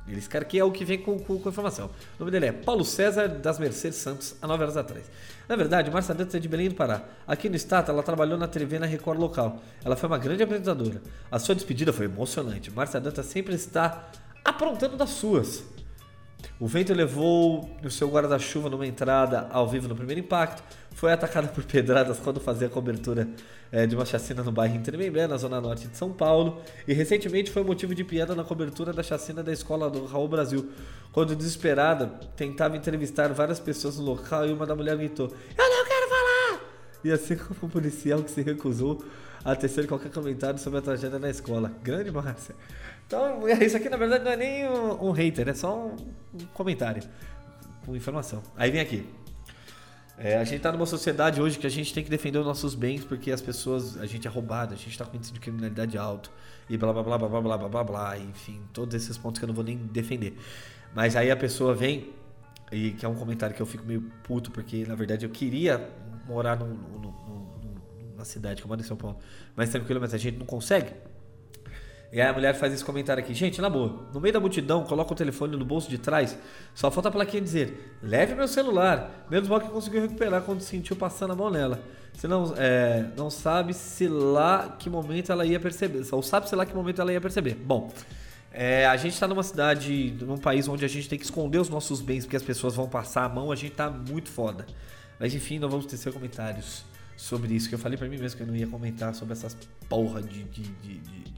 [0.09, 1.87] Esse cara aqui é o que vem com, com, com informação.
[1.87, 5.05] O nome dele é Paulo César das Mercedes Santos, há nove horas atrás.
[5.49, 7.03] Na verdade, Marcia Dantas é de Belém do Pará.
[7.27, 9.61] Aqui no estado, ela trabalhou na TV na Record local.
[9.85, 11.03] Ela foi uma grande apresentadora.
[11.31, 12.71] A sua despedida foi emocionante.
[12.71, 14.09] Marcia Dantas sempre está
[14.45, 15.65] aprontando das suas.
[16.59, 20.63] O vento levou o seu guarda-chuva numa entrada ao vivo no primeiro impacto.
[20.95, 23.29] Foi atacada por pedradas quando fazia a cobertura
[23.71, 26.61] é, de uma chacina no bairro Tremembé, na zona norte de São Paulo.
[26.87, 30.71] E recentemente foi motivo de piada na cobertura da chacina da escola do Raul Brasil.
[31.13, 35.85] Quando desesperada, tentava entrevistar várias pessoas no local e uma da mulher gritou: Eu não
[35.85, 36.61] quero falar!
[37.05, 39.03] E assim como o policial que se recusou
[39.45, 41.73] a tecer qualquer comentário sobre a tragédia na escola.
[41.83, 42.55] Grande Márcia.
[43.13, 45.97] Então, isso aqui na verdade não é nem um, um hater, é só um,
[46.35, 47.03] um comentário
[47.85, 48.43] com informação.
[48.57, 49.07] Aí vem aqui.
[50.17, 52.75] É, a gente está numa sociedade hoje que a gente tem que defender os nossos
[52.75, 55.99] bens porque as pessoas, a gente é roubado, a gente está com índice de criminalidade
[55.99, 56.31] alto
[56.71, 59.49] e blá blá blá blá blá blá blá blá enfim, todos esses pontos que eu
[59.49, 60.39] não vou nem defender.
[60.95, 62.11] Mas aí a pessoa vem
[62.71, 65.91] e que é um comentário que eu fico meio puto porque na verdade eu queria
[66.27, 69.19] morar no, no, no, na cidade moro em São Paulo,
[69.55, 70.93] mas tranquilo, mas a gente não consegue.
[72.13, 73.33] E aí a mulher faz esse comentário aqui.
[73.33, 76.37] Gente, na boa, no meio da multidão, coloca o telefone no bolso de trás,
[76.75, 79.27] só falta a plaquinha dizer, leve meu celular.
[79.31, 81.81] Menos mal que conseguiu recuperar quando sentiu passando a mão nela.
[82.13, 86.05] Você não, é, não sabe se lá que momento ela ia perceber.
[86.13, 87.55] Ou sabe se lá que momento ela ia perceber.
[87.55, 87.91] Bom,
[88.53, 91.71] é, a gente está numa cidade, num país onde a gente tem que esconder os
[91.71, 94.67] nossos bens porque as pessoas vão passar a mão, a gente tá muito foda.
[95.19, 96.85] Mas enfim, não vamos tecer comentários
[97.17, 99.57] sobre isso, que eu falei para mim mesmo que eu não ia comentar sobre essas
[99.89, 101.33] porra de, de, de, de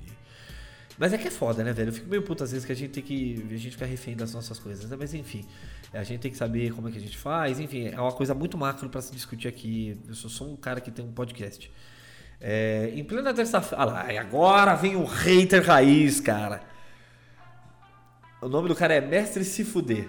[0.99, 1.89] mas é que é foda, né, velho?
[1.89, 3.45] Eu fico meio puto às vezes que a gente tem que.
[3.51, 4.89] A gente fica refém das nossas coisas.
[4.89, 4.97] Né?
[4.99, 5.45] Mas enfim,
[5.93, 7.59] a gente tem que saber como é que a gente faz.
[7.59, 10.01] Enfim, é uma coisa muito macro para se discutir aqui.
[10.07, 11.71] Eu sou só um cara que tem um podcast.
[12.41, 13.83] É, em plena terça-feira.
[13.83, 16.63] Ah lá, e agora vem o hater raiz, cara.
[18.41, 20.07] O nome do cara é Mestre Se Fuder.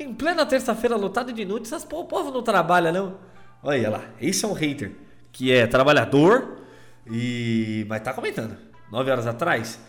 [0.00, 3.18] Em plena terça-feira lotada de notícias, o povo não trabalha, não.
[3.62, 4.92] Olha lá, esse é um hater
[5.30, 6.58] que é trabalhador
[7.06, 7.86] e.
[7.88, 8.65] Mas tá comentando.
[8.90, 9.80] 9 horas atrás,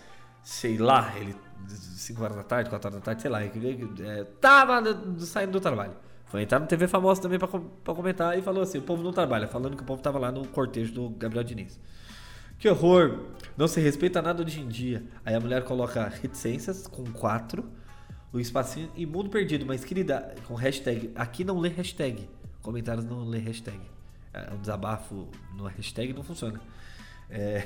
[0.43, 1.35] sei lá, ele
[1.67, 4.81] 5 horas da tarde, 4 horas da tarde, sei lá, é, tava
[5.19, 5.93] saindo do trabalho.
[6.27, 7.47] Foi entrar no TV Famosa também pra,
[7.93, 10.45] comentar e falou assim: o povo não trabalha, falando que o povo tava lá no
[10.47, 11.79] cortejo do Gabriel Diniz.
[12.59, 13.27] Que horror!
[13.55, 15.03] Não se respeita nada hoje em dia.
[15.23, 17.63] Aí a mulher coloca reticências com 4,
[18.33, 21.11] o espacinho e mundo perdido, mas querida, com hashtag.
[21.15, 22.27] Aqui não lê hashtag.
[22.61, 23.79] Comentários não lê hashtag.
[24.33, 26.59] É, um desabafo no hashtag não funciona.
[27.29, 27.63] É.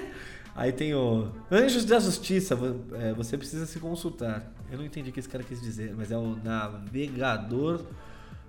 [0.58, 2.58] Aí tem o Anjos da Justiça,
[2.94, 4.44] é, você precisa se consultar.
[4.68, 7.82] Eu não entendi o que esse cara quis dizer, mas é o navegador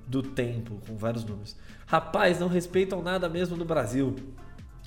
[0.07, 1.55] do tempo, com vários números.
[1.86, 4.16] Rapaz, não respeitam nada mesmo no Brasil.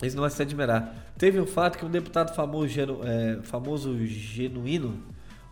[0.02, 1.12] Isso não vai se admirar.
[1.16, 5.00] Teve um fato que um deputado famoso, genu, é, famoso genuíno,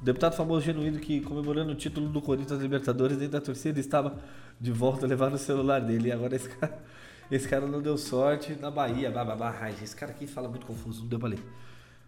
[0.03, 4.19] um deputado famoso genuíno que comemorando o título do Corinthians Libertadores dentro da torcida estava
[4.61, 6.09] de volta levando o celular dele.
[6.09, 6.83] E agora esse cara
[7.31, 9.11] esse cara não deu sorte na Bahia.
[9.11, 9.55] Bababá.
[9.83, 11.39] Esse cara aqui fala muito confuso, não deu pra ler.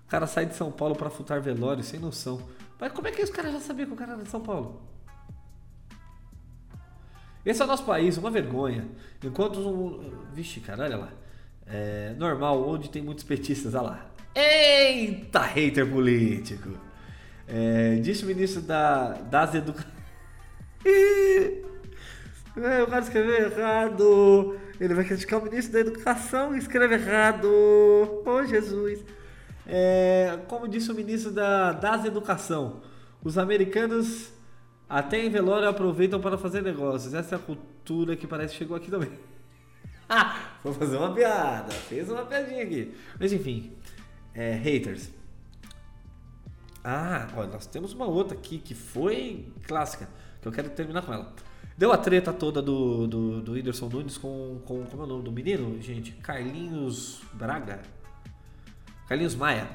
[0.06, 2.42] O cara sai de São Paulo para futar velório, sem noção.
[2.78, 4.82] Mas como é que os caras já sabiam que o cara era de São Paulo?
[7.44, 8.86] Esse é o nosso país, uma vergonha.
[9.22, 10.12] Enquanto um.
[10.32, 11.08] Vixe, cara, olha lá.
[11.66, 14.06] É, normal, onde tem muitos petistas, olha lá.
[14.34, 16.70] Eita, hater político.
[17.46, 19.92] É, disse o ministro da, das educações.
[22.54, 24.60] É, o cara escreveu errado.
[24.82, 27.46] Ele vai criticar o ministro da Educação e escreve errado.
[28.26, 28.98] Oh, Jesus.
[29.64, 32.82] É, como disse o ministro da, das Educação,
[33.22, 34.32] os americanos
[34.88, 37.14] até em velório aproveitam para fazer negócios.
[37.14, 39.12] Essa é a cultura que parece que chegou aqui também.
[40.64, 41.70] Vou fazer uma piada.
[41.70, 42.92] Fez uma piadinha aqui.
[43.20, 43.72] Mas enfim.
[44.34, 45.10] É, haters.
[46.82, 50.08] Ah, olha, nós temos uma outra aqui que foi clássica.
[50.40, 51.32] Que eu quero terminar com ela.
[51.76, 54.84] Deu a treta toda do, do, do Whindersson Nunes com, com.
[54.84, 56.12] Como é o nome do menino, gente?
[56.12, 57.80] Carlinhos Braga.
[59.08, 59.68] Carlinhos Maia.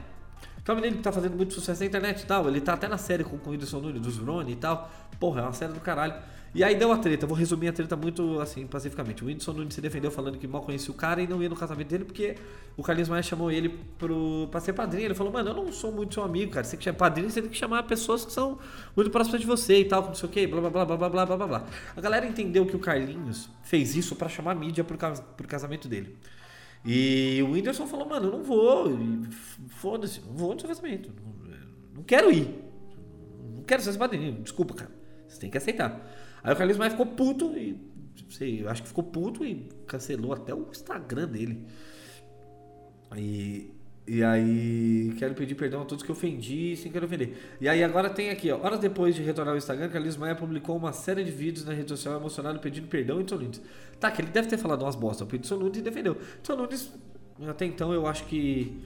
[0.64, 2.48] Que é um menino que tá fazendo muito sucesso na internet e tal.
[2.48, 4.92] Ele tá até na série com, com o Whindersson Nunes, dos Vrone e tal.
[5.20, 6.14] Porra, é uma série do caralho.
[6.56, 9.24] E aí deu a treta, vou resumir a treta muito assim, pacificamente.
[9.24, 11.56] O Whindersson Nunes se defendeu falando que mal conhecia o cara e não ia no
[11.56, 12.36] casamento dele porque
[12.76, 15.06] o Carlinhos Maia chamou ele pro, pra ser padrinho.
[15.06, 16.64] Ele falou, mano, eu não sou muito seu amigo, cara.
[16.64, 18.58] Você que é padrinho, você tem que chamar pessoas que são
[18.96, 21.26] muito próximas de você e tal, não sei o que, blá blá blá blá blá
[21.26, 21.66] blá blá blá.
[21.96, 26.16] A galera entendeu que o Carlinhos fez isso para chamar mídia pro, pro casamento dele.
[26.86, 28.98] E o Whindersson falou, mano, eu não vou,
[29.68, 31.12] foda-se, não vou no seu casamento.
[31.94, 32.48] Não, quero ir.
[33.56, 34.92] Não quero ser padrinho, desculpa, cara.
[35.28, 36.00] Você tem que aceitar.
[36.48, 37.78] Aí o Carlinhos Maia ficou puto e.
[38.30, 41.66] Sei, acho que ficou puto e cancelou até o Instagram dele.
[43.18, 43.70] E,
[44.08, 47.34] e aí, quero pedir perdão a todos que ofendi sem querer ofender.
[47.60, 48.64] E aí, agora tem aqui, ó.
[48.64, 51.90] Horas depois de retornar ao Instagram, Carlinhos Maia publicou uma série de vídeos na rede
[51.90, 53.62] social emocionado pedindo perdão em Edson.
[54.00, 55.26] Tá, que ele deve ter falado umas bosta.
[55.26, 56.16] O Edson Nunes defendeu.
[56.40, 56.98] Edson
[57.46, 58.82] até então, eu acho que.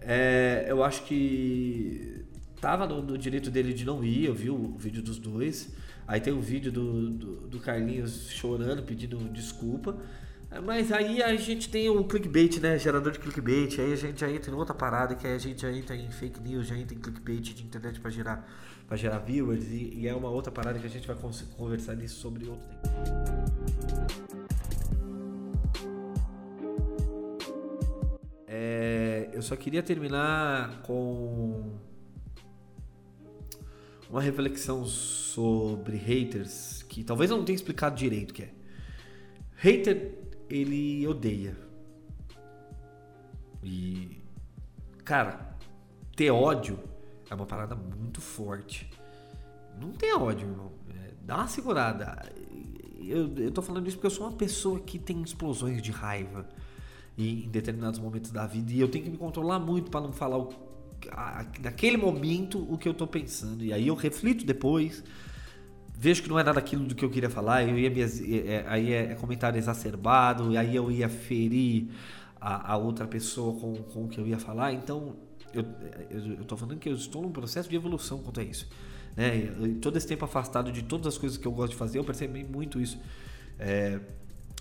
[0.00, 2.24] É, eu acho que.
[2.58, 4.24] Tava no, no direito dele de não ir.
[4.24, 5.70] Eu vi o vídeo dos dois.
[6.12, 9.96] Aí tem um vídeo do, do, do Carlinhos chorando, pedindo desculpa.
[10.62, 12.78] Mas aí a gente tem o clickbait, né?
[12.78, 13.78] Gerador de clickbait.
[13.78, 16.38] Aí a gente já entra em outra parada, que a gente já entra em fake
[16.38, 18.46] news, já entra em clickbait de internet para gerar,
[18.86, 19.64] pra gerar viewers.
[19.68, 21.16] E, e, é uma outra parada que a gente vai
[21.56, 22.92] conversar nisso sobre outro tempo.
[28.46, 31.72] É, eu só queria terminar com
[34.12, 38.50] uma reflexão sobre haters que talvez eu não tenha explicado direito o que é.
[39.56, 40.18] Hater,
[40.50, 41.56] ele odeia.
[43.64, 44.20] E
[45.02, 45.56] cara,
[46.14, 46.78] ter ódio
[47.30, 48.90] é uma parada muito forte.
[49.80, 50.72] Não tem ódio, irmão.
[50.90, 52.30] É, dá uma segurada.
[53.00, 56.46] Eu, eu tô falando isso porque eu sou uma pessoa que tem explosões de raiva
[57.16, 60.36] em determinados momentos da vida e eu tenho que me controlar muito para não falar
[60.36, 60.71] o
[61.62, 63.64] naquele momento o que eu tô pensando.
[63.64, 65.02] E aí eu reflito depois,
[65.94, 68.06] vejo que não é nada aquilo do que eu queria falar, eu ia me, é,
[68.06, 71.88] é, aí é, é, comentário exacerbado, e aí eu ia ferir
[72.40, 74.72] a, a, outra pessoa com, com o que eu ia falar.
[74.72, 75.16] Então,
[75.54, 75.64] eu,
[76.44, 78.68] tô falando que eu estou num processo de evolução quanto a isso.
[79.14, 79.52] Né?
[79.82, 82.42] todo esse tempo afastado de todas as coisas que eu gosto de fazer, eu percebi
[82.42, 82.98] muito isso.
[83.58, 84.00] É,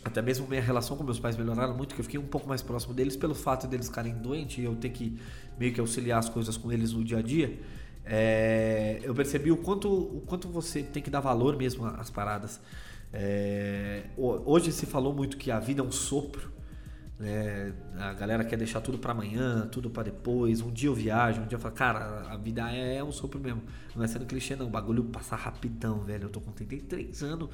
[0.04, 2.62] até mesmo minha relação com meus pais melhoraram muito, que eu fiquei um pouco mais
[2.62, 5.20] próximo deles pelo fato deles ficarem doentes e eu ter que
[5.60, 7.60] meio que auxiliar as coisas com eles no dia a dia.
[8.04, 12.60] É, eu percebi o quanto, o quanto você tem que dar valor mesmo às paradas.
[13.14, 16.52] É, hoje se falou muito que a vida é um sopro.
[17.20, 17.72] Né?
[18.00, 20.62] A galera quer deixar tudo para amanhã, tudo para depois.
[20.62, 23.62] Um dia eu viajo, um dia eu falo, cara, a vida é um sopro mesmo.
[23.96, 24.66] Não é sendo clichê, não.
[24.66, 26.24] O bagulho passa rapidão, velho.
[26.24, 27.50] Eu tô com 33 anos.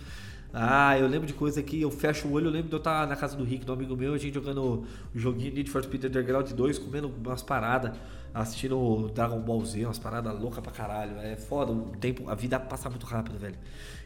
[0.54, 3.06] Ah, eu lembro de coisa que eu fecho o olho, eu lembro de eu estar
[3.06, 6.06] na casa do Rick, do amigo meu, a gente jogando o joguinho Need for Speed
[6.06, 7.91] Underground 2, comendo umas paradas,
[8.34, 11.18] assistindo Dragon Ball Z, umas paradas loucas pra caralho.
[11.20, 13.58] É foda, o tempo, a vida passa muito rápido, velho.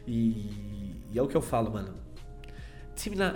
[0.06, 1.94] E, e é o que eu falo, mano.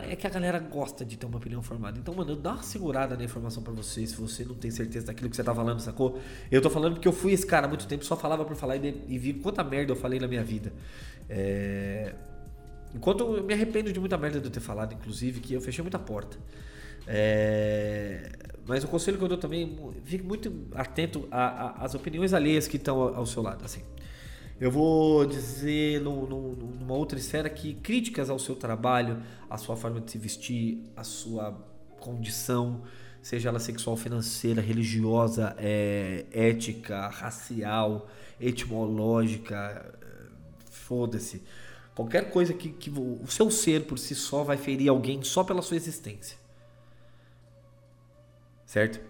[0.09, 1.99] É que a galera gosta de ter uma opinião formada.
[1.99, 5.31] Então, mano, dá uma segurada na informação para você, se você não tem certeza daquilo
[5.31, 6.21] que você tá falando, sacou?
[6.51, 8.77] Eu tô falando porque eu fui esse cara há muito tempo, só falava por falar
[8.77, 10.73] e, e vi quanta merda eu falei na minha vida.
[11.29, 12.15] É
[12.95, 15.83] Enquanto eu me arrependo de muita merda de eu ter falado, inclusive, que eu fechei
[15.83, 16.39] muita porta.
[17.07, 18.33] É...
[18.67, 23.01] Mas o conselho que eu dou também, fique muito atento às opiniões alheias que estão
[23.01, 23.65] ao, seu lado.
[23.65, 23.81] Assim,
[24.61, 29.77] eu vou dizer no, no, numa outra esfera que críticas ao seu trabalho, à sua
[29.77, 31.57] forma de se vestir, à sua
[32.01, 32.83] condição,
[33.23, 38.09] seja ela sexual, financeira, religiosa, é, ética, racial,
[38.41, 39.95] etimológica,
[40.71, 41.43] foda-se
[41.97, 45.63] Qualquer coisa que, que o seu ser por si só vai ferir alguém só pela
[45.63, 46.37] sua existência.
[48.67, 49.01] Certo?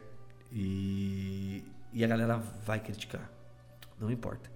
[0.52, 3.28] E, e a galera vai criticar.
[3.98, 4.48] Não importa.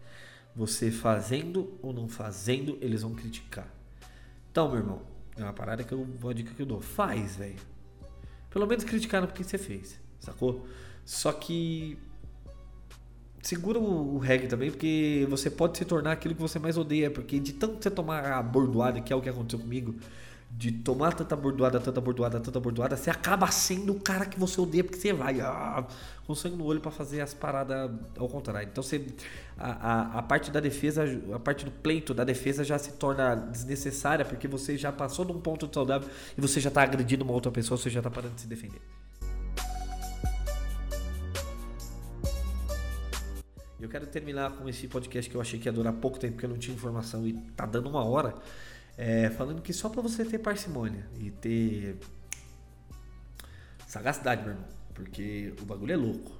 [0.55, 3.67] Você fazendo ou não fazendo, eles vão criticar.
[4.53, 5.03] Então, meu irmão,
[5.37, 6.81] é uma parada que eu vou dica que eu dou.
[6.81, 7.59] Faz, velho.
[8.49, 10.65] Pelo menos criticaram porque você fez, sacou?
[11.05, 11.99] Só que
[13.43, 17.11] segura o, o reggae também, porque você pode se tornar aquilo que você mais odeia,
[17.11, 19.95] porque de tanto você tomar a bordoada, que é o que aconteceu comigo,
[20.51, 24.61] de tomar tanta bordoada, tanta bordoada, tanta bordoada, você acaba sendo o cara que você
[24.61, 25.87] odeia, porque você vai ah,
[26.27, 28.69] com sangue no olho para fazer as paradas ao contrário.
[28.71, 29.07] Então você
[29.57, 33.37] a, a, a, parte da defesa, a parte do pleito da defesa já se torna
[33.37, 37.33] desnecessária, porque você já passou de um ponto saudável e você já tá agredindo uma
[37.33, 38.81] outra pessoa, você já tá parando de se defender.
[43.81, 46.45] Eu quero terminar com esse podcast que eu achei que ia durar pouco tempo, porque
[46.45, 48.35] eu não tinha informação e tá dando uma hora.
[48.97, 51.97] É, falando que só para você ter parcimônia e ter
[53.87, 56.33] sagacidade, meu irmão, porque o bagulho é louco.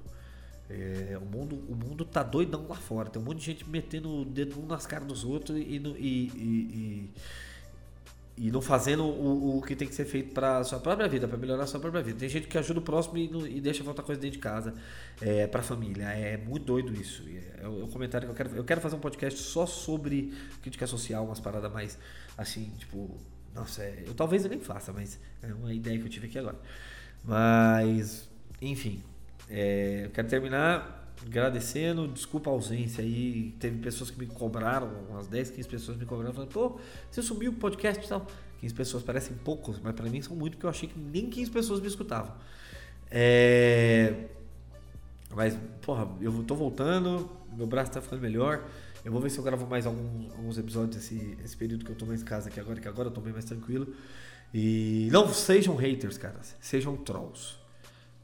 [0.69, 3.09] É, o, mundo, o mundo tá doidão lá fora.
[3.09, 5.77] Tem um monte de gente metendo o dedo um nas caras dos outros e, e,
[5.77, 7.11] e, e
[8.49, 11.65] não fazendo o, o, que tem que ser feito para sua própria vida, para melhorar
[11.65, 12.21] a sua própria vida.
[12.21, 14.73] Tem gente que ajuda o próximo e, não, e deixa faltar coisa dentro de casa,
[15.21, 16.05] é, para a família.
[16.05, 17.23] É muito doido isso.
[17.29, 18.57] É, é o comentário que eu quero.
[18.57, 20.33] Eu quero fazer um podcast só sobre
[20.63, 21.99] crítica social, umas paradas mais
[22.39, 23.19] assim, tipo.
[23.55, 26.39] Nossa, é, eu talvez eu nem faça, mas é uma ideia que eu tive aqui
[26.39, 26.57] agora.
[27.25, 28.29] Mas,
[28.63, 29.03] enfim,
[29.51, 33.55] é, eu quero terminar agradecendo, desculpa a ausência aí.
[33.59, 36.79] Teve pessoas que me cobraram, umas 10, 15 pessoas me cobraram, falando, pô,
[37.11, 38.27] você sumiu o podcast e tal.
[38.61, 41.51] 15 pessoas parecem poucos, mas para mim são muito, porque eu achei que nem 15
[41.51, 42.35] pessoas me escutavam.
[43.11, 44.27] É...
[45.35, 48.65] Mas, porra, eu tô voltando, meu braço tá ficando melhor.
[49.05, 51.97] Eu vou ver se eu gravo mais alguns, alguns episódios esse, esse período que eu
[51.97, 53.95] tô mais em casa aqui agora, que agora eu tô bem mais tranquilo.
[54.53, 56.41] E não sejam haters, cara.
[56.61, 57.57] Sejam trolls.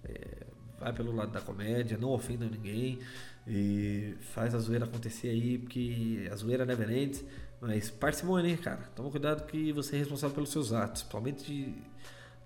[0.04, 0.46] É,
[0.78, 2.98] vai pelo lado da comédia, não ofenda ninguém
[3.46, 7.24] e faz a zoeira acontecer aí, porque a zoeira never ends.
[7.60, 8.82] Mas parcimônia, cara.
[8.94, 11.74] Toma cuidado que você é responsável pelos seus atos, principalmente de,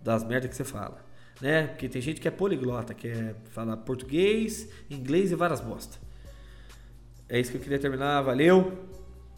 [0.01, 1.05] das merdas que você fala.
[1.41, 1.69] Né?
[1.69, 5.99] Porque tem gente que é poliglota, que é falar português, inglês e várias bosta.
[7.29, 8.89] É isso que eu queria terminar, valeu.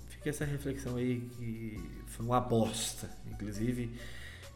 [0.09, 3.97] Fica essa reflexão aí que foi uma bosta, inclusive.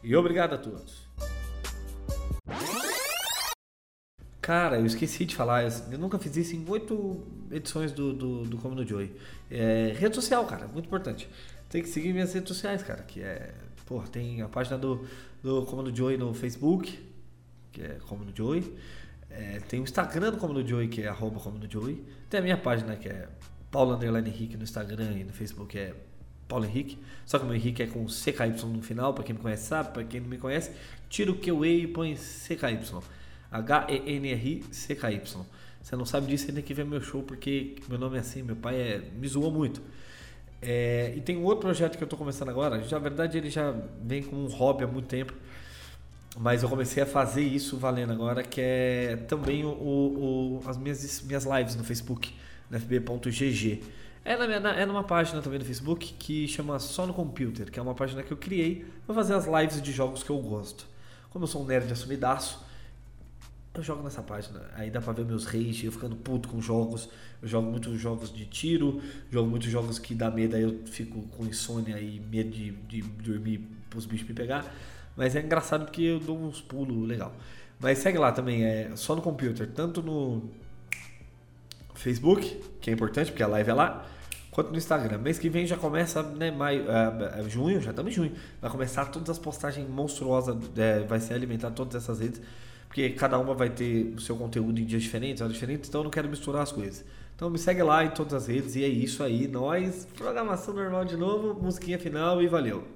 [0.02, 1.06] E obrigado a todos.
[4.46, 7.20] Cara, eu esqueci de falar, eu nunca fiz isso em oito
[7.50, 9.10] edições do, do, do Como no Joy.
[9.50, 11.28] É, rede social, cara, muito importante.
[11.68, 13.52] Tem que seguir minhas redes sociais, cara, que é.
[13.86, 15.04] Porra, tem a página do,
[15.42, 16.96] do Como no Joy no Facebook,
[17.72, 18.72] que é Como no Joy.
[19.30, 22.00] É, tem o Instagram do Como no Joy, que é arroba Como no Joy.
[22.30, 23.28] Tem a minha página, que é
[23.72, 25.92] Paulo Underline Henrique no Instagram e no Facebook é
[26.46, 27.00] Paulo Henrique.
[27.24, 29.92] Só que o meu Henrique é com CKY no final, pra quem me conhece sabe,
[29.92, 30.70] pra quem não me conhece,
[31.08, 33.15] tira o QE e põe CKY.
[33.50, 35.46] H-E-N-R-C-K-Y.
[35.82, 38.56] Você não sabe disso, ainda que ver meu show, porque meu nome é assim, meu
[38.56, 39.80] pai é, me zoou muito.
[40.60, 42.78] É, e tem um outro projeto que eu estou começando agora.
[42.78, 43.72] Na verdade, ele já
[44.02, 45.32] vem com um hobby há muito tempo.
[46.38, 51.22] Mas eu comecei a fazer isso valendo agora, que é também o, o, as minhas,
[51.22, 52.34] minhas lives no Facebook,
[52.70, 53.82] no fb.gg.
[54.22, 57.78] É, na minha, é numa página também no Facebook que chama Só no Computer, que
[57.78, 60.86] é uma página que eu criei para fazer as lives de jogos que eu gosto.
[61.30, 62.65] Como eu sou um nerd assumidaço,
[63.80, 64.62] eu jogo nessa página.
[64.74, 67.08] Aí dá pra ver meus rage, eu ficando puto com jogos.
[67.42, 69.00] Eu jogo muitos jogos de tiro,
[69.30, 73.02] jogo muitos jogos que dá medo, aí eu fico com insônia e medo de, de
[73.02, 74.64] dormir pros bichos me pegar.
[75.16, 77.34] Mas é engraçado porque eu dou uns pulos legal.
[77.78, 80.42] Mas segue lá também, é só no computer, tanto no
[81.94, 84.06] Facebook, que é importante porque a live é lá,
[84.50, 85.18] quanto no Instagram.
[85.18, 88.32] Mês que vem já começa, né, maio, uh, junho, já estamos em junho.
[88.60, 92.40] Vai começar todas as postagens monstruosas, é, vai ser alimentar todas essas redes
[92.96, 96.04] porque cada uma vai ter o seu conteúdo em dias diferentes, horas diferentes, então eu
[96.04, 97.04] não quero misturar as coisas.
[97.34, 99.46] Então me segue lá em todas as redes e é isso aí.
[99.46, 102.95] Nós, programação normal de novo, musiquinha final e valeu.